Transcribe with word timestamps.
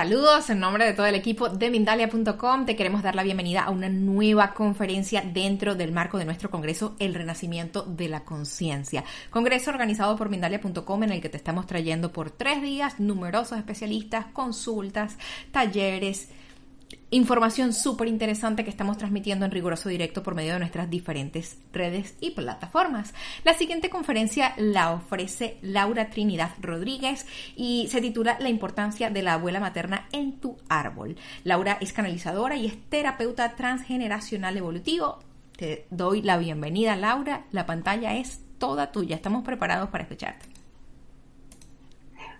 Saludos 0.00 0.48
en 0.48 0.60
nombre 0.60 0.86
de 0.86 0.94
todo 0.94 1.04
el 1.04 1.14
equipo 1.14 1.50
de 1.50 1.68
Mindalia.com. 1.68 2.64
Te 2.64 2.74
queremos 2.74 3.02
dar 3.02 3.14
la 3.14 3.22
bienvenida 3.22 3.64
a 3.64 3.70
una 3.70 3.90
nueva 3.90 4.54
conferencia 4.54 5.20
dentro 5.20 5.74
del 5.74 5.92
marco 5.92 6.16
de 6.16 6.24
nuestro 6.24 6.50
congreso 6.50 6.96
El 6.98 7.12
Renacimiento 7.12 7.82
de 7.82 8.08
la 8.08 8.24
Conciencia. 8.24 9.04
Congreso 9.28 9.68
organizado 9.68 10.16
por 10.16 10.30
Mindalia.com 10.30 11.02
en 11.02 11.12
el 11.12 11.20
que 11.20 11.28
te 11.28 11.36
estamos 11.36 11.66
trayendo 11.66 12.14
por 12.14 12.30
tres 12.30 12.62
días 12.62 12.98
numerosos 12.98 13.58
especialistas, 13.58 14.24
consultas, 14.32 15.18
talleres, 15.52 16.30
información 17.10 17.72
súper 17.72 18.08
interesante 18.08 18.64
que 18.64 18.70
estamos 18.70 18.96
transmitiendo 18.98 19.44
en 19.44 19.50
riguroso 19.50 19.88
directo 19.88 20.22
por 20.22 20.34
medio 20.34 20.52
de 20.52 20.60
nuestras 20.60 20.88
diferentes 20.88 21.58
redes 21.72 22.16
y 22.20 22.30
plataformas. 22.30 23.14
La 23.44 23.54
siguiente 23.54 23.90
conferencia 23.90 24.54
la 24.56 24.92
ofrece 24.92 25.58
Laura 25.62 26.10
Trinidad 26.10 26.50
Rodríguez 26.60 27.26
y 27.56 27.88
se 27.88 28.00
titula 28.00 28.36
La 28.40 28.48
importancia 28.48 29.10
de 29.10 29.22
la 29.22 29.34
abuela 29.34 29.60
materna 29.60 30.06
en 30.12 30.38
tu 30.38 30.56
árbol. 30.68 31.16
Laura 31.44 31.78
es 31.80 31.92
canalizadora 31.92 32.56
y 32.56 32.66
es 32.66 32.78
terapeuta 32.88 33.56
transgeneracional 33.56 34.56
evolutivo. 34.56 35.18
Te 35.56 35.86
doy 35.90 36.22
la 36.22 36.38
bienvenida, 36.38 36.96
Laura. 36.96 37.44
La 37.50 37.66
pantalla 37.66 38.14
es 38.14 38.40
toda 38.58 38.92
tuya. 38.92 39.16
Estamos 39.16 39.44
preparados 39.44 39.90
para 39.90 40.04
escucharte. 40.04 40.46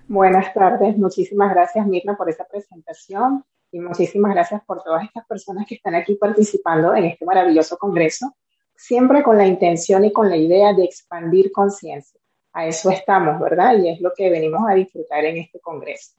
Buenas 0.09 0.53
tardes. 0.55 0.97
Muchísimas 0.97 1.55
gracias, 1.55 1.87
Mirna, 1.87 2.17
por 2.17 2.29
esa 2.29 2.45
presentación 2.45 3.45
y 3.73 3.81
muchísimas 3.81 4.35
gracias 4.35 4.63
por 4.65 4.83
todas 4.83 5.05
estas 5.05 5.27
personas 5.27 5.67
que 5.67 5.77
están 5.77 5.95
aquí 5.95 6.15
participando 6.15 6.95
en 6.95 7.05
este 7.05 7.25
maravilloso 7.25 7.77
congreso, 7.79 8.37
siempre 8.75 9.23
con 9.23 9.37
la 9.37 9.47
intención 9.47 10.05
y 10.05 10.13
con 10.13 10.29
la 10.29 10.37
idea 10.37 10.73
de 10.73 10.85
expandir 10.85 11.53
conciencia. 11.53 12.21
A 12.53 12.67
eso 12.67 12.91
estamos, 12.91 13.39
¿verdad? 13.41 13.79
Y 13.79 13.91
es 13.91 14.01
lo 14.01 14.13
que 14.17 14.29
venimos 14.29 14.69
a 14.69 14.75
disfrutar 14.75 15.25
en 15.25 15.37
este 15.37 15.61
congreso. 15.61 16.17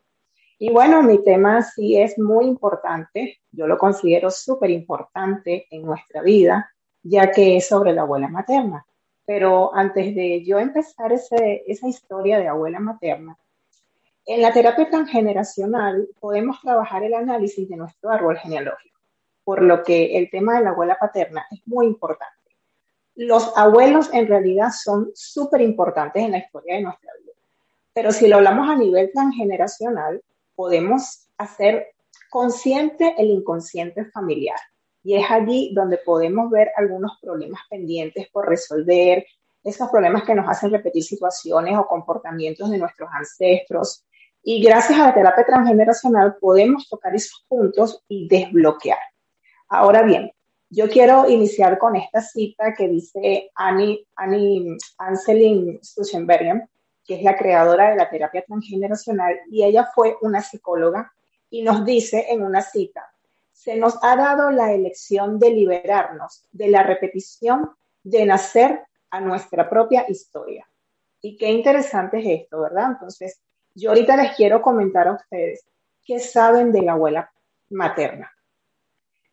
Y 0.58 0.70
bueno, 0.72 1.02
mi 1.02 1.24
tema 1.24 1.62
sí 1.62 1.98
es 1.98 2.18
muy 2.20 2.46
importante, 2.46 3.40
yo 3.52 3.68
lo 3.68 3.78
considero 3.78 4.30
súper 4.30 4.70
importante 4.70 5.68
en 5.72 5.82
nuestra 5.82 6.22
vida, 6.22 6.72
ya 7.04 7.32
que 7.32 7.58
es 7.58 7.68
sobre 7.68 7.94
la 7.94 8.04
abuela 8.04 8.28
materna. 8.28 8.86
Pero 9.26 9.74
antes 9.74 10.16
de 10.16 10.44
yo 10.46 10.60
empezar 10.60 11.12
esa 11.12 11.88
historia 11.88 12.40
de 12.40 12.48
abuela 12.48 12.80
materna, 12.80 13.38
en 14.26 14.42
la 14.42 14.54
terapia 14.54 14.90
transgeneracional 14.90 16.08
podemos 16.20 16.62
trabajar 16.62 17.04
el 17.04 17.14
análisis 17.14 17.68
de 17.68 17.78
nuestro 17.78 18.12
árbol 18.12 18.38
genealógico, 18.38 19.00
por 19.44 19.62
lo 19.62 19.84
que 19.84 20.18
el 20.18 20.30
tema 20.30 20.58
de 20.58 20.64
la 20.64 20.70
abuela 20.72 20.98
paterna 21.00 21.46
es 21.52 21.62
muy 21.66 21.88
importante. 21.88 22.36
Los 23.16 23.56
abuelos 23.58 24.10
en 24.14 24.28
realidad 24.28 24.70
son 24.72 25.12
súper 25.14 25.62
importantes 25.62 26.24
en 26.24 26.32
la 26.32 26.38
historia 26.38 26.76
de 26.76 26.84
nuestra 26.84 27.12
vida, 27.20 27.34
pero 27.94 28.12
si 28.12 28.28
lo 28.28 28.38
hablamos 28.38 28.70
a 28.70 28.76
nivel 28.76 29.12
transgeneracional, 29.12 30.22
podemos 30.56 31.28
hacer 31.38 31.88
consciente 32.30 33.16
el 33.18 33.30
inconsciente 33.30 34.06
familiar. 34.06 34.58
Y 35.04 35.16
es 35.16 35.30
allí 35.30 35.74
donde 35.74 35.98
podemos 35.98 36.50
ver 36.52 36.72
algunos 36.78 37.18
problemas 37.20 37.62
pendientes 37.70 38.30
por 38.30 38.48
resolver, 38.48 39.26
esos 39.64 39.90
problemas 39.90 40.24
que 40.24 40.36
nos 40.36 40.48
hacen 40.48 40.72
repetir 40.72 41.04
situaciones 41.04 41.78
o 41.78 41.88
comportamientos 41.88 42.70
de 42.70 42.78
nuestros 42.78 43.10
ancestros, 43.12 44.06
y 44.44 44.62
gracias 44.64 45.00
a 45.00 45.08
la 45.08 45.14
terapia 45.14 45.46
transgeneracional 45.46 46.36
podemos 46.40 46.90
tocar 46.90 47.16
esos 47.16 47.46
puntos 47.48 48.04
y 48.08 48.28
desbloquear. 48.28 49.00
Ahora 49.70 50.02
bien, 50.02 50.32
yo 50.70 50.90
quiero 50.90 51.30
iniciar 51.30 51.78
con 51.78 51.96
esta 51.96 52.22
cita 52.22 52.74
que 52.74 52.88
dice 52.88 53.52
Annie, 53.56 54.08
Annie 54.16 54.78
Anselin 54.98 55.80
Stuchenberger, 55.84 56.68
que 57.06 57.16
es 57.16 57.24
la 57.24 57.36
creadora 57.36 57.90
de 57.90 57.98
la 57.98 58.10
terapia 58.10 58.44
transgeneracional, 58.44 59.40
y 59.50 59.64
ella 59.64 59.90
fue 59.94 60.16
una 60.22 60.42
psicóloga 60.42 61.12
y 61.50 61.62
nos 61.64 61.84
dice 61.86 62.28
en 62.30 62.44
una 62.44 62.62
cita, 62.62 63.12
se 63.52 63.76
nos 63.76 63.98
ha 64.02 64.16
dado 64.16 64.50
la 64.50 64.72
elección 64.72 65.38
de 65.38 65.52
liberarnos 65.52 66.46
de 66.52 66.70
la 66.70 66.84
repetición 66.84 67.70
de 68.04 68.26
nacer 68.26 68.82
a 69.10 69.20
nuestra 69.20 69.70
propia 69.70 70.06
historia. 70.08 70.68
Y 71.22 71.38
qué 71.38 71.52
interesante 71.52 72.20
es 72.20 72.44
esto, 72.44 72.62
¿verdad? 72.62 72.92
Entonces, 72.94 73.42
yo 73.74 73.90
ahorita 73.90 74.18
les 74.18 74.36
quiero 74.36 74.62
comentar 74.62 75.08
a 75.08 75.14
ustedes 75.14 75.66
qué 76.04 76.20
saben 76.20 76.72
de 76.72 76.82
la 76.82 76.94
abuela 76.94 77.32
materna. 77.70 78.32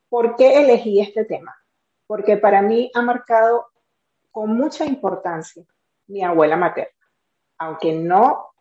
¿Por 0.09 0.37
qué 0.37 0.61
elegí 0.61 1.01
este 1.01 1.25
tema? 1.25 1.57
Porque 2.07 2.37
para 2.37 2.63
mí 2.63 2.91
ha 2.95 3.03
marcado 3.03 3.67
con 4.31 4.57
mucha 4.57 4.85
importancia 4.85 5.65
mi 6.07 6.23
abuela 6.23 6.57
materna. 6.57 6.93
Aunque 7.59 7.93
no 7.93 8.53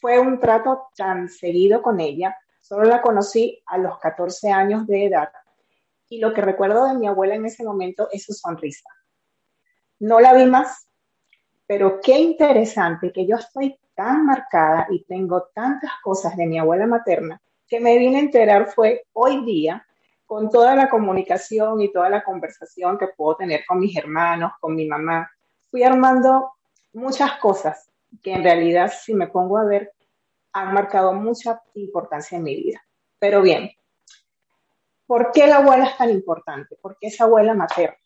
fue 0.00 0.18
un 0.18 0.40
trato 0.40 0.88
tan 0.96 1.28
seguido 1.28 1.82
con 1.82 2.00
ella, 2.00 2.36
solo 2.60 2.84
la 2.84 3.02
conocí 3.02 3.62
a 3.66 3.78
los 3.78 3.98
14 3.98 4.50
años 4.50 4.86
de 4.86 5.06
edad. 5.06 5.30
Y 6.08 6.20
lo 6.20 6.32
que 6.32 6.40
recuerdo 6.40 6.86
de 6.86 6.94
mi 6.94 7.06
abuela 7.06 7.34
en 7.34 7.44
ese 7.44 7.64
momento 7.64 8.08
es 8.10 8.24
su 8.24 8.32
sonrisa. 8.32 8.88
No 10.00 10.20
la 10.20 10.32
vi 10.32 10.46
más, 10.46 10.88
pero 11.66 12.00
qué 12.00 12.18
interesante 12.18 13.12
que 13.12 13.26
yo 13.26 13.36
estoy 13.36 13.78
tan 13.98 14.24
marcada 14.24 14.86
y 14.90 15.02
tengo 15.02 15.48
tantas 15.52 15.90
cosas 16.04 16.36
de 16.36 16.46
mi 16.46 16.56
abuela 16.56 16.86
materna 16.86 17.42
que 17.66 17.80
me 17.80 17.98
vine 17.98 18.18
a 18.18 18.20
enterar 18.20 18.68
fue 18.68 19.04
hoy 19.12 19.44
día 19.44 19.84
con 20.24 20.50
toda 20.50 20.76
la 20.76 20.88
comunicación 20.88 21.80
y 21.80 21.90
toda 21.90 22.08
la 22.08 22.22
conversación 22.22 22.96
que 22.96 23.08
puedo 23.08 23.38
tener 23.38 23.64
con 23.66 23.80
mis 23.80 23.96
hermanos, 23.96 24.52
con 24.60 24.76
mi 24.76 24.86
mamá. 24.86 25.28
Fui 25.68 25.82
armando 25.82 26.52
muchas 26.92 27.38
cosas 27.40 27.90
que 28.22 28.34
en 28.34 28.44
realidad, 28.44 28.92
si 28.96 29.14
me 29.14 29.26
pongo 29.26 29.58
a 29.58 29.64
ver, 29.64 29.92
han 30.52 30.74
marcado 30.74 31.12
mucha 31.12 31.60
importancia 31.74 32.38
en 32.38 32.44
mi 32.44 32.54
vida. 32.54 32.80
Pero 33.18 33.42
bien, 33.42 33.72
¿por 35.08 35.32
qué 35.32 35.48
la 35.48 35.56
abuela 35.56 35.86
es 35.86 35.96
tan 35.96 36.10
importante? 36.10 36.76
¿Por 36.80 36.96
qué 37.00 37.08
es 37.08 37.20
abuela 37.20 37.52
materna? 37.52 37.98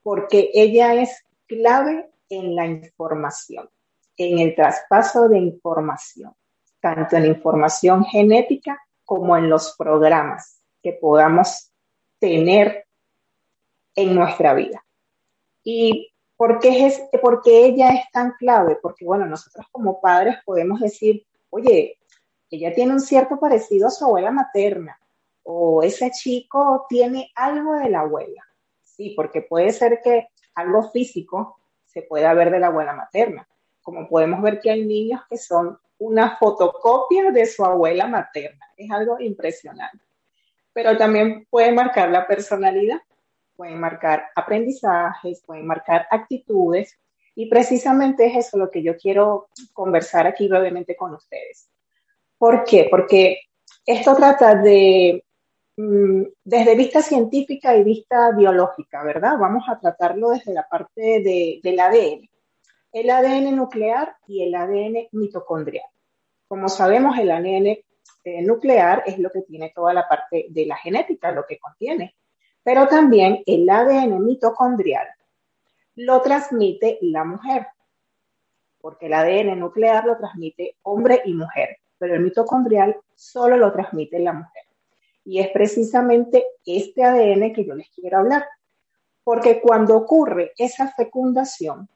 Porque 0.00 0.52
ella 0.54 0.94
es 0.94 1.24
clave 1.48 2.08
en 2.28 2.54
la 2.54 2.66
información 2.66 3.68
en 4.16 4.38
el 4.38 4.54
traspaso 4.54 5.28
de 5.28 5.38
información, 5.38 6.34
tanto 6.80 7.16
en 7.16 7.26
información 7.26 8.04
genética 8.04 8.80
como 9.04 9.36
en 9.36 9.50
los 9.50 9.74
programas 9.76 10.62
que 10.82 10.92
podamos 10.92 11.72
tener 12.18 12.86
en 13.94 14.14
nuestra 14.14 14.54
vida. 14.54 14.84
¿Y 15.62 16.12
por 16.36 16.58
qué, 16.58 16.86
es, 16.86 17.02
por 17.22 17.42
qué 17.42 17.66
ella 17.66 17.90
es 17.90 18.10
tan 18.12 18.32
clave? 18.32 18.78
Porque, 18.80 19.04
bueno, 19.04 19.26
nosotros 19.26 19.66
como 19.70 20.00
padres 20.00 20.36
podemos 20.44 20.80
decir, 20.80 21.26
oye, 21.50 21.98
ella 22.50 22.74
tiene 22.74 22.92
un 22.92 23.00
cierto 23.00 23.38
parecido 23.38 23.88
a 23.88 23.90
su 23.90 24.04
abuela 24.04 24.30
materna, 24.30 24.98
o 25.42 25.82
ese 25.82 26.10
chico 26.10 26.86
tiene 26.88 27.30
algo 27.34 27.74
de 27.74 27.90
la 27.90 28.00
abuela. 28.00 28.42
Sí, 28.82 29.12
porque 29.16 29.42
puede 29.42 29.72
ser 29.72 30.00
que 30.02 30.28
algo 30.54 30.90
físico 30.90 31.58
se 31.84 32.02
pueda 32.02 32.32
ver 32.34 32.50
de 32.50 32.60
la 32.60 32.68
abuela 32.68 32.92
materna, 32.92 33.48
como 33.84 34.08
podemos 34.08 34.42
ver 34.42 34.60
que 34.60 34.70
hay 34.70 34.84
niños 34.84 35.20
que 35.28 35.36
son 35.36 35.78
una 35.98 36.36
fotocopia 36.38 37.30
de 37.30 37.46
su 37.46 37.64
abuela 37.64 38.08
materna. 38.08 38.66
Es 38.76 38.90
algo 38.90 39.20
impresionante. 39.20 40.02
Pero 40.72 40.96
también 40.96 41.46
puede 41.50 41.70
marcar 41.70 42.10
la 42.10 42.26
personalidad, 42.26 42.98
pueden 43.54 43.78
marcar 43.78 44.26
aprendizajes, 44.34 45.42
pueden 45.46 45.66
marcar 45.66 46.06
actitudes. 46.10 46.98
Y 47.36 47.46
precisamente 47.48 48.26
es 48.26 48.46
eso 48.46 48.56
lo 48.56 48.70
que 48.70 48.82
yo 48.82 48.96
quiero 48.96 49.48
conversar 49.72 50.26
aquí 50.26 50.48
brevemente 50.48 50.96
con 50.96 51.14
ustedes. 51.14 51.68
¿Por 52.38 52.64
qué? 52.64 52.88
Porque 52.90 53.40
esto 53.84 54.16
trata 54.16 54.54
de, 54.54 55.24
mm, 55.76 56.22
desde 56.42 56.74
vista 56.74 57.02
científica 57.02 57.76
y 57.76 57.84
vista 57.84 58.30
biológica, 58.32 59.04
¿verdad? 59.04 59.36
Vamos 59.38 59.64
a 59.68 59.78
tratarlo 59.78 60.30
desde 60.30 60.54
la 60.54 60.66
parte 60.66 61.20
de, 61.20 61.60
del 61.62 61.80
ADN. 61.80 62.30
El 62.94 63.10
ADN 63.10 63.56
nuclear 63.56 64.14
y 64.28 64.44
el 64.44 64.54
ADN 64.54 65.08
mitocondrial. 65.10 65.86
Como 66.46 66.68
sabemos, 66.68 67.18
el 67.18 67.28
ADN 67.28 67.66
eh, 67.66 68.42
nuclear 68.42 69.02
es 69.04 69.18
lo 69.18 69.30
que 69.30 69.42
tiene 69.42 69.72
toda 69.74 69.92
la 69.92 70.06
parte 70.06 70.46
de 70.48 70.64
la 70.64 70.76
genética, 70.76 71.32
lo 71.32 71.44
que 71.44 71.58
contiene. 71.58 72.14
Pero 72.62 72.86
también 72.86 73.42
el 73.46 73.68
ADN 73.68 74.24
mitocondrial 74.24 75.08
lo 75.96 76.22
transmite 76.22 76.98
la 77.00 77.24
mujer, 77.24 77.66
porque 78.80 79.06
el 79.06 79.14
ADN 79.14 79.58
nuclear 79.58 80.04
lo 80.04 80.16
transmite 80.16 80.76
hombre 80.82 81.20
y 81.24 81.34
mujer, 81.34 81.78
pero 81.98 82.14
el 82.14 82.20
mitocondrial 82.20 82.96
solo 83.16 83.56
lo 83.56 83.72
transmite 83.72 84.20
la 84.20 84.34
mujer. 84.34 84.62
Y 85.24 85.40
es 85.40 85.48
precisamente 85.48 86.44
este 86.64 87.02
ADN 87.02 87.52
que 87.52 87.64
yo 87.64 87.74
les 87.74 87.90
quiero 87.90 88.18
hablar, 88.18 88.46
porque 89.24 89.60
cuando 89.60 89.96
ocurre 89.96 90.52
esa 90.56 90.92
fecundación, 90.92 91.88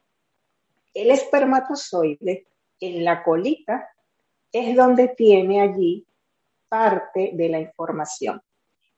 el 1.01 1.11
espermatozoide 1.11 2.47
en 2.79 3.05
la 3.05 3.23
colita 3.23 3.89
es 4.51 4.75
donde 4.75 5.07
tiene 5.09 5.61
allí 5.61 6.05
parte 6.67 7.31
de 7.33 7.49
la 7.49 7.59
información. 7.59 8.41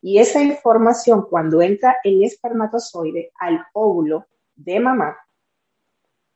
Y 0.01 0.17
esa 0.17 0.41
información, 0.41 1.27
cuando 1.29 1.61
entra 1.61 1.97
el 2.03 2.23
espermatozoide 2.23 3.31
al 3.39 3.63
óvulo 3.73 4.25
de 4.55 4.79
mamá, 4.79 5.15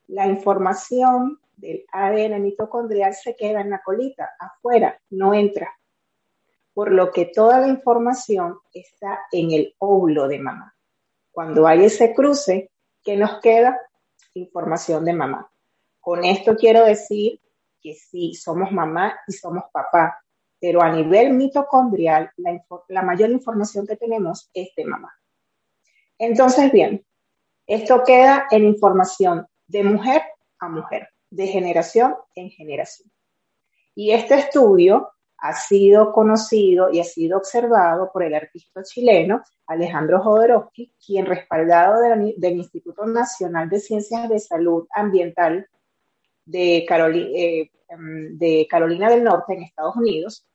la 0.07 0.27
información 0.27 1.39
del 1.57 1.83
ADN 1.91 2.44
mitocondrial 2.44 3.15
se 3.15 3.35
queda 3.35 3.62
en 3.62 3.71
la 3.71 3.81
colita, 3.81 4.35
afuera, 4.39 5.01
no 5.09 5.33
entra. 5.33 5.75
Por 6.75 6.91
lo 6.91 7.12
que 7.12 7.25
toda 7.25 7.59
la 7.62 7.69
información 7.69 8.59
está 8.71 9.21
en 9.31 9.51
el 9.51 9.73
óvulo 9.79 10.27
de 10.27 10.38
mamá. 10.38 10.75
Cuando 11.31 11.65
hay 11.65 11.85
ese 11.85 12.13
cruce, 12.13 12.69
¿qué 13.03 13.17
nos 13.17 13.39
queda? 13.39 13.79
Información 14.35 15.06
de 15.06 15.13
mamá. 15.13 15.51
Con 16.06 16.24
esto 16.24 16.56
quiero 16.56 16.86
decir 16.86 17.42
que 17.81 17.96
sí, 17.96 18.36
somos 18.36 18.72
mamá 18.72 19.18
y 19.28 19.31
somos 19.31 19.63
papá, 19.74 20.24
pero 20.60 20.84
a 20.84 20.92
nivel 20.92 21.34
mitocondrial, 21.34 22.30
la, 22.90 23.02
mayor 23.02 23.31
información 23.31 23.88
que 23.88 23.96
tenemos 23.96 24.52
es 24.54 24.69
de 24.78 24.86
mamá. 24.86 25.12
Entonces, 26.19 26.72
bien, 26.72 27.04
esto 27.66 28.04
queda 28.06 28.46
en 28.52 28.66
información 28.66 29.48
de 29.66 29.84
mujer 29.84 30.22
a 30.60 30.69
mujer, 30.69 31.10
de 31.31 31.48
generación 31.48 32.16
en 32.36 32.51
generación. 32.51 33.12
Y 33.96 34.12
este 34.12 34.36
estudio 34.36 35.10
ha 35.40 35.54
sido 35.54 36.13
conocido 36.13 36.92
y 36.92 37.00
ha 37.00 37.04
sido 37.04 37.40
observado 37.40 38.12
por 38.13 38.22
el 38.22 38.36
artista 38.36 38.84
chileno 38.84 39.42
Alejandro 39.66 40.22
Jodorowsky, 40.22 40.94
quien 41.04 41.25
respaldado 41.25 42.00
del 42.00 42.58
Instituto 42.58 43.08
Nacional 43.08 43.69
de 43.69 43.80
Ciencias 43.80 44.30
de 44.30 44.38
Salud 44.38 44.86
Ambiental 44.94 45.68
de, 46.45 46.77
eh, 46.77 47.71
em, 47.89 48.38
de 48.38 48.68
Carolina 48.69 49.09
del 49.09 49.24
Norte 49.24 49.53
en 49.53 49.63
Estados 49.63 49.95
Unidos, 49.95 50.45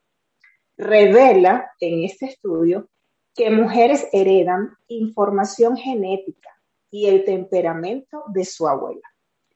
revela 0.77 1.71
en 1.79 2.03
este 2.03 2.25
estudio 2.25 2.89
que 3.33 3.49
mujeres 3.49 4.07
heredan 4.11 4.75
información 4.87 5.77
genética 5.77 6.49
y 6.89 7.07
el 7.07 7.23
temperamento 7.23 8.23
de 8.27 8.45
su 8.45 8.67
abuela 8.67 9.07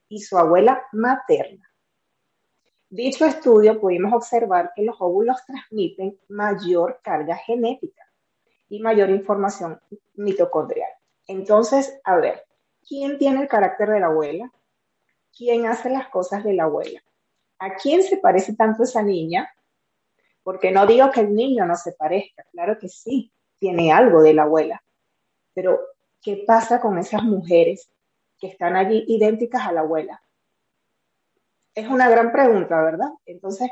y 0.07 0.21
su 0.21 0.37
abuela 0.37 0.83
materna. 0.93 1.69
Dicho 2.89 3.25
estudio 3.25 3.81
pudimos 3.81 4.13
observar 4.13 4.71
que 4.75 4.83
los 4.83 4.95
óvulos 4.99 5.43
transmiten 5.45 6.17
mayor 6.29 7.01
carga 7.03 7.35
genética 7.35 8.03
y 8.69 8.79
mayor 8.79 9.09
información 9.09 9.79
mitocondrial. 10.13 10.89
Entonces, 11.27 11.99
a 12.03 12.17
ver, 12.17 12.43
¿quién 12.88 13.17
tiene 13.17 13.41
el 13.41 13.47
carácter 13.47 13.89
de 13.89 13.99
la 13.99 14.07
abuela? 14.07 14.51
¿Quién 15.35 15.65
hace 15.65 15.89
las 15.89 16.07
cosas 16.09 16.43
de 16.43 16.53
la 16.53 16.63
abuela? 16.63 17.03
¿A 17.59 17.75
quién 17.75 18.03
se 18.03 18.17
parece 18.17 18.55
tanto 18.55 18.83
esa 18.83 19.03
niña? 19.03 19.53
Porque 20.43 20.71
no 20.71 20.85
digo 20.85 21.11
que 21.11 21.21
el 21.21 21.35
niño 21.35 21.65
no 21.65 21.75
se 21.75 21.91
parezca, 21.93 22.45
claro 22.51 22.77
que 22.79 22.87
sí, 22.87 23.31
tiene 23.59 23.91
algo 23.91 24.21
de 24.21 24.33
la 24.33 24.43
abuela, 24.43 24.83
pero 25.53 25.79
¿qué 26.21 26.43
pasa 26.45 26.79
con 26.79 26.97
esas 26.97 27.23
mujeres 27.23 27.89
que 28.39 28.47
están 28.47 28.75
allí 28.75 29.05
idénticas 29.07 29.65
a 29.65 29.71
la 29.71 29.81
abuela? 29.81 30.21
Es 31.73 31.88
una 31.88 32.09
gran 32.09 32.31
pregunta, 32.31 32.81
¿verdad? 32.81 33.09
Entonces, 33.25 33.69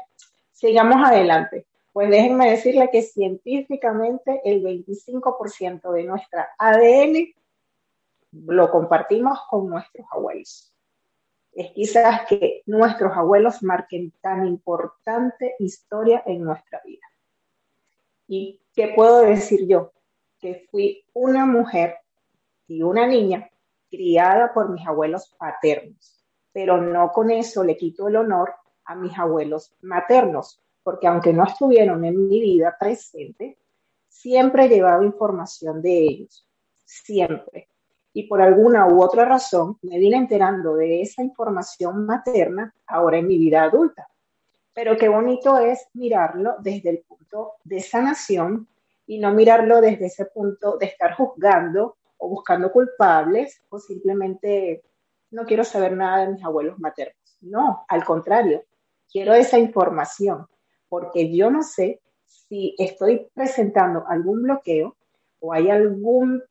sigamos 0.52 0.98
adelante. 1.06 1.68
Pues 1.92 2.10
déjenme 2.10 2.50
decirle 2.50 2.90
que 2.92 3.04
científicamente 3.04 4.42
el 4.44 4.64
25% 4.64 5.92
de 5.92 6.04
nuestra 6.04 6.50
ADN 6.58 7.34
lo 8.32 8.72
compartimos 8.72 9.40
con 9.48 9.70
nuestros 9.70 10.08
abuelos. 10.12 10.73
Es 11.56 11.72
quizás 11.72 12.22
que 12.28 12.64
nuestros 12.66 13.16
abuelos 13.16 13.62
marquen 13.62 14.12
tan 14.22 14.48
importante 14.48 15.56
historia 15.60 16.24
en 16.26 16.44
nuestra 16.44 16.82
vida. 16.84 17.06
¿Y 18.28 18.60
qué 18.74 18.94
puedo 18.96 19.22
decir 19.22 19.68
yo? 19.68 19.92
Que 20.40 20.68
fui 20.72 21.06
una 21.14 21.46
mujer 21.46 21.98
y 22.68 22.82
una 22.82 23.06
niña 23.06 23.50
criada 23.90 24.54
por 24.54 24.70
mis 24.70 24.86
abuelos 24.88 25.36
paternos, 25.38 26.26
pero 26.52 26.82
no 26.82 27.12
con 27.12 27.30
eso 27.30 27.64
le 27.64 27.78
quito 27.78 28.08
el 28.08 28.16
honor 28.16 28.56
a 28.86 28.96
mis 28.96 29.18
abuelos 29.18 29.76
maternos, 29.82 30.60
porque 30.82 31.08
aunque 31.08 31.32
no 31.32 31.44
estuvieron 31.46 32.04
en 32.04 32.28
mi 32.28 32.42
vida 32.42 32.76
presente, 32.80 33.58
siempre 34.08 34.68
llevaba 34.68 35.06
información 35.06 35.82
de 35.82 35.98
ellos, 36.00 36.48
siempre. 36.86 37.68
Y 38.14 38.28
por 38.28 38.42
alguna 38.42 38.88
u 38.88 39.02
otra 39.02 39.26
razón 39.26 39.78
me 39.82 39.98
vine 39.98 40.18
enterando 40.18 40.76
de 40.76 41.02
esa 41.02 41.24
información 41.24 42.06
materna 42.06 42.74
ahora 42.86 43.18
en 43.18 43.28
mi 43.28 43.38
vida 43.38 43.64
adulta. 43.64 44.08
Pero 44.74 44.98
qué 44.98 45.10
bonito 45.10 45.58
es 45.58 45.88
mirarlo 45.94 46.56
desde 46.60 46.90
el 46.90 47.00
punto 47.00 47.54
de 47.64 47.80
sanación 47.80 48.68
y 49.06 49.20
no 49.20 49.34
mirarlo 49.34 49.82
desde 49.82 50.06
ese 50.06 50.26
punto 50.26 50.78
de 50.78 50.86
estar 50.88 51.16
juzgando 51.16 51.98
o 52.18 52.30
buscando 52.30 52.72
culpables 52.72 53.62
o 53.70 53.80
simplemente 53.80 54.84
no 55.32 55.46
quiero 55.46 55.64
saber 55.64 55.94
nada 55.94 56.26
de 56.26 56.34
mis 56.34 56.44
abuelos 56.44 56.80
maternos. 56.80 57.38
No, 57.42 57.86
al 57.88 58.04
contrario, 58.06 58.64
quiero 59.12 59.34
esa 59.34 59.58
información 59.58 60.48
porque 60.88 61.36
yo 61.36 61.50
no 61.50 61.64
sé 61.64 62.02
si 62.26 62.76
estoy 62.78 63.28
presentando 63.34 64.06
algún 64.08 64.44
bloqueo 64.44 64.96
o 65.40 65.52
hay 65.52 65.70
algún, 65.70 66.44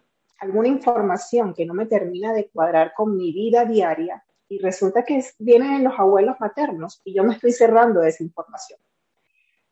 alguna 0.42 0.68
información 0.68 1.54
que 1.54 1.64
no 1.64 1.72
me 1.72 1.86
termina 1.86 2.32
de 2.32 2.48
cuadrar 2.48 2.92
con 2.94 3.16
mi 3.16 3.32
vida 3.32 3.64
diaria 3.64 4.22
y 4.48 4.58
resulta 4.58 5.04
que 5.04 5.24
vienen 5.38 5.74
en 5.74 5.84
los 5.84 5.98
abuelos 5.98 6.36
maternos 6.38 7.00
y 7.04 7.14
yo 7.14 7.24
me 7.24 7.34
estoy 7.34 7.52
cerrando 7.52 8.00
de 8.00 8.10
esa 8.10 8.22
información. 8.22 8.78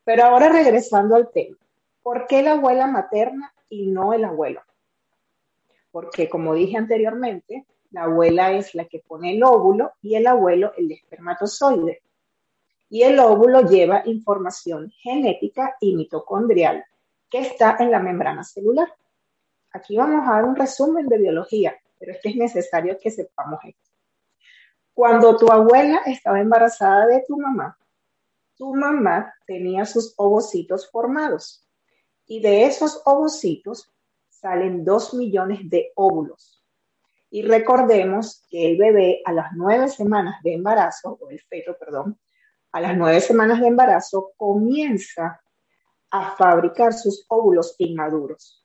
Pero 0.05 0.25
ahora 0.25 0.49
regresando 0.49 1.17
al 1.17 1.31
tema, 1.31 1.59
¿por 2.03 2.27
qué 2.27 2.43
la 2.43 2.53
abuela 2.53 2.87
materna 2.87 3.53
y 3.69 3.89
no 3.89 4.15
el 4.15 4.25
abuelo? 4.25 4.63
porque 5.91 6.29
como 6.29 6.55
dije 6.55 6.77
anteriormente, 6.77 7.67
la 7.91 8.05
abuela 8.05 8.53
es 8.53 8.75
la 8.75 8.85
que 8.85 9.01
pone 9.01 9.35
el 9.35 9.43
óvulo 9.43 9.93
y 10.01 10.15
el 10.15 10.27
abuelo 10.27 10.73
el 10.77 10.93
espermatozoide. 10.93 12.03
Y 12.89 13.03
el 13.03 13.19
óvulo 13.19 13.63
lleva 13.63 14.03
información 14.07 14.91
genética 14.91 15.77
y 15.81 15.95
mitocondrial 15.95 16.85
que 17.29 17.39
está 17.39 17.77
en 17.79 17.91
la 17.91 18.01
membrana 18.01 18.45
celular. 18.45 18.89
Aquí 19.73 19.97
vamos 19.97 20.27
a 20.27 20.33
dar 20.33 20.45
un 20.45 20.57
resumen 20.57 21.09
de 21.09 21.19
biología, 21.19 21.77
pero 21.99 22.13
es 22.13 22.19
que 22.23 22.31
es 22.31 22.37
necesario 22.37 22.99
que 23.01 23.11
sepamos 23.11 23.61
esto. 23.65 23.91
Cuando 24.93 25.37
tu 25.37 25.51
abuela 25.51 26.03
estaba 26.07 26.41
embarazada 26.41 27.07
de 27.07 27.25
tu 27.27 27.39
mamá, 27.39 27.79
tu 28.57 28.75
mamá 28.75 29.33
tenía 29.47 29.87
sus 29.87 30.13
ovocitos 30.17 30.91
formados 30.91 31.67
y 32.27 32.41
de 32.41 32.65
esos 32.65 33.01
ovocitos 33.05 33.93
salen 34.29 34.85
dos 34.85 35.15
millones 35.15 35.61
de 35.71 35.93
óvulos. 35.95 36.63
Y 37.31 37.43
recordemos 37.43 38.45
que 38.51 38.73
el 38.73 38.79
bebé 38.79 39.23
a 39.25 39.33
las 39.33 39.53
nueve 39.55 39.89
semanas 39.89 40.43
de 40.43 40.55
embarazo, 40.55 41.19
o 41.21 41.31
el 41.31 41.41
feto, 41.41 41.77
perdón, 41.79 42.19
a 42.73 42.81
las 42.81 42.97
nueve 42.97 43.21
semanas 43.21 43.61
de 43.61 43.69
embarazo 43.69 44.33
comienza 44.37 45.41
a 46.11 46.37
fabricar 46.37 46.93
sus 46.93 47.25
óvulos 47.29 47.77
inmaduros. 47.79 48.65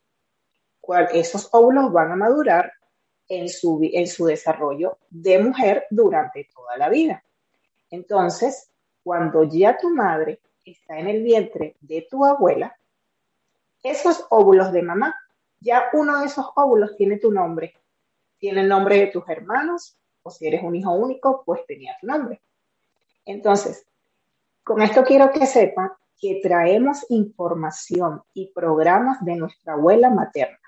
Esos 1.12 1.50
óvulos 1.52 1.92
van 1.92 2.12
a 2.12 2.16
madurar 2.16 2.72
en 3.28 3.50
su, 3.50 3.80
en 3.82 4.08
su 4.08 4.26
desarrollo 4.26 4.98
de 5.10 5.40
mujer 5.40 5.86
durante 5.90 6.48
toda 6.54 6.78
la 6.78 6.90
vida. 6.90 7.24
Entonces, 7.90 8.70
cuando 9.04 9.44
ya 9.44 9.78
tu 9.78 9.90
madre 9.90 10.40
está 10.64 10.98
en 10.98 11.08
el 11.08 11.24
vientre 11.24 11.76
de 11.82 12.08
tu 12.10 12.26
abuela, 12.26 12.76
esos 13.84 14.26
óvulos 14.30 14.72
de 14.72 14.82
mamá 14.82 15.16
ya 15.66 15.86
uno 15.94 16.20
de 16.20 16.28
esos 16.28 16.46
óvulos 16.56 16.96
tiene 16.96 17.18
tu 17.18 17.32
nombre. 17.32 17.74
Tiene 18.38 18.62
el 18.62 18.70
nombre 18.70 18.98
de 18.98 19.08
tus 19.08 19.28
hermanos, 19.28 19.98
o 20.22 20.30
si 20.30 20.48
eres 20.48 20.64
un 20.64 20.76
hijo 20.76 20.92
único, 20.92 21.44
pues 21.44 21.66
tenía 21.66 21.98
tu 22.00 22.08
nombre. 22.08 22.42
Entonces, 23.26 23.86
con 24.64 24.82
esto 24.82 25.04
quiero 25.04 25.32
que 25.32 25.46
sepan 25.46 25.92
que 26.20 26.40
traemos 26.42 27.06
información 27.10 28.22
y 28.34 28.52
programas 28.52 29.24
de 29.26 29.36
nuestra 29.36 29.74
abuela 29.74 30.10
materna. 30.10 30.60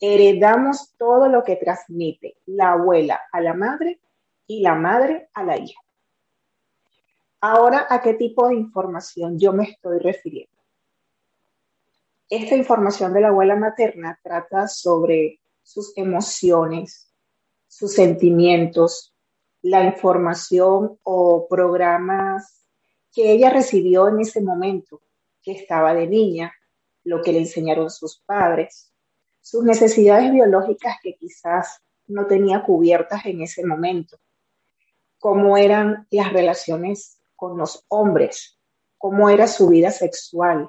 Heredamos 0.00 0.94
todo 0.96 1.28
lo 1.28 1.42
que 1.42 1.56
transmite 1.56 2.36
la 2.46 2.72
abuela 2.72 3.20
a 3.32 3.40
la 3.40 3.54
madre 3.54 4.00
y 4.46 4.60
la 4.60 4.74
madre 4.74 5.28
a 5.34 5.44
la 5.44 5.58
hija. 5.58 5.80
Ahora, 7.40 7.86
¿a 7.88 8.00
qué 8.00 8.14
tipo 8.14 8.48
de 8.48 8.54
información 8.54 9.38
yo 9.38 9.52
me 9.52 9.64
estoy 9.64 9.98
refiriendo? 9.98 10.52
Esta 12.28 12.56
información 12.56 13.12
de 13.12 13.20
la 13.20 13.28
abuela 13.28 13.56
materna 13.56 14.18
trata 14.22 14.68
sobre 14.68 15.40
sus 15.62 15.96
emociones, 15.96 17.12
sus 17.66 17.94
sentimientos, 17.94 19.14
la 19.62 19.84
información 19.84 20.98
o 21.02 21.46
programas 21.48 22.64
que 23.12 23.32
ella 23.32 23.50
recibió 23.50 24.08
en 24.08 24.20
ese 24.20 24.40
momento, 24.40 25.00
que 25.42 25.52
estaba 25.52 25.94
de 25.94 26.06
niña, 26.06 26.52
lo 27.04 27.22
que 27.22 27.32
le 27.32 27.40
enseñaron 27.40 27.90
sus 27.90 28.20
padres, 28.20 28.92
sus 29.50 29.64
necesidades 29.64 30.30
biológicas 30.30 30.96
que 31.02 31.14
quizás 31.14 31.82
no 32.06 32.26
tenía 32.26 32.62
cubiertas 32.62 33.24
en 33.24 33.40
ese 33.40 33.64
momento, 33.64 34.18
cómo 35.18 35.56
eran 35.56 36.06
las 36.10 36.34
relaciones 36.34 37.18
con 37.34 37.56
los 37.56 37.82
hombres, 37.88 38.58
cómo 38.98 39.30
era 39.30 39.46
su 39.46 39.68
vida 39.68 39.90
sexual. 39.90 40.68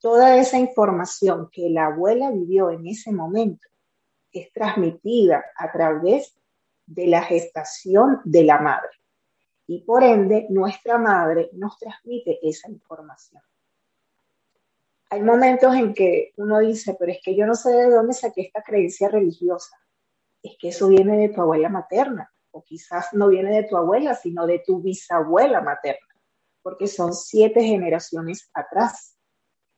Toda 0.00 0.38
esa 0.38 0.58
información 0.58 1.50
que 1.52 1.68
la 1.68 1.88
abuela 1.88 2.30
vivió 2.30 2.70
en 2.70 2.86
ese 2.86 3.12
momento 3.12 3.68
es 4.32 4.50
transmitida 4.50 5.44
a 5.54 5.70
través 5.70 6.34
de 6.86 7.06
la 7.06 7.20
gestación 7.20 8.22
de 8.24 8.44
la 8.44 8.60
madre. 8.60 8.92
Y 9.66 9.82
por 9.82 10.02
ende, 10.02 10.46
nuestra 10.48 10.96
madre 10.96 11.50
nos 11.52 11.76
transmite 11.76 12.38
esa 12.42 12.70
información. 12.70 13.42
Hay 15.10 15.22
momentos 15.22 15.74
en 15.74 15.94
que 15.94 16.32
uno 16.36 16.58
dice, 16.58 16.94
pero 16.98 17.12
es 17.12 17.20
que 17.22 17.34
yo 17.34 17.46
no 17.46 17.54
sé 17.54 17.70
de 17.70 17.90
dónde 17.90 18.12
saqué 18.12 18.42
esta 18.42 18.62
creencia 18.62 19.08
religiosa. 19.08 19.74
Es 20.42 20.56
que 20.58 20.68
eso 20.68 20.88
viene 20.88 21.16
de 21.16 21.28
tu 21.30 21.40
abuela 21.40 21.70
materna, 21.70 22.30
o 22.50 22.62
quizás 22.62 23.08
no 23.12 23.28
viene 23.28 23.54
de 23.56 23.64
tu 23.64 23.76
abuela, 23.76 24.14
sino 24.14 24.46
de 24.46 24.62
tu 24.64 24.82
bisabuela 24.82 25.62
materna, 25.62 26.06
porque 26.62 26.86
son 26.86 27.14
siete 27.14 27.62
generaciones 27.62 28.50
atrás. 28.52 29.16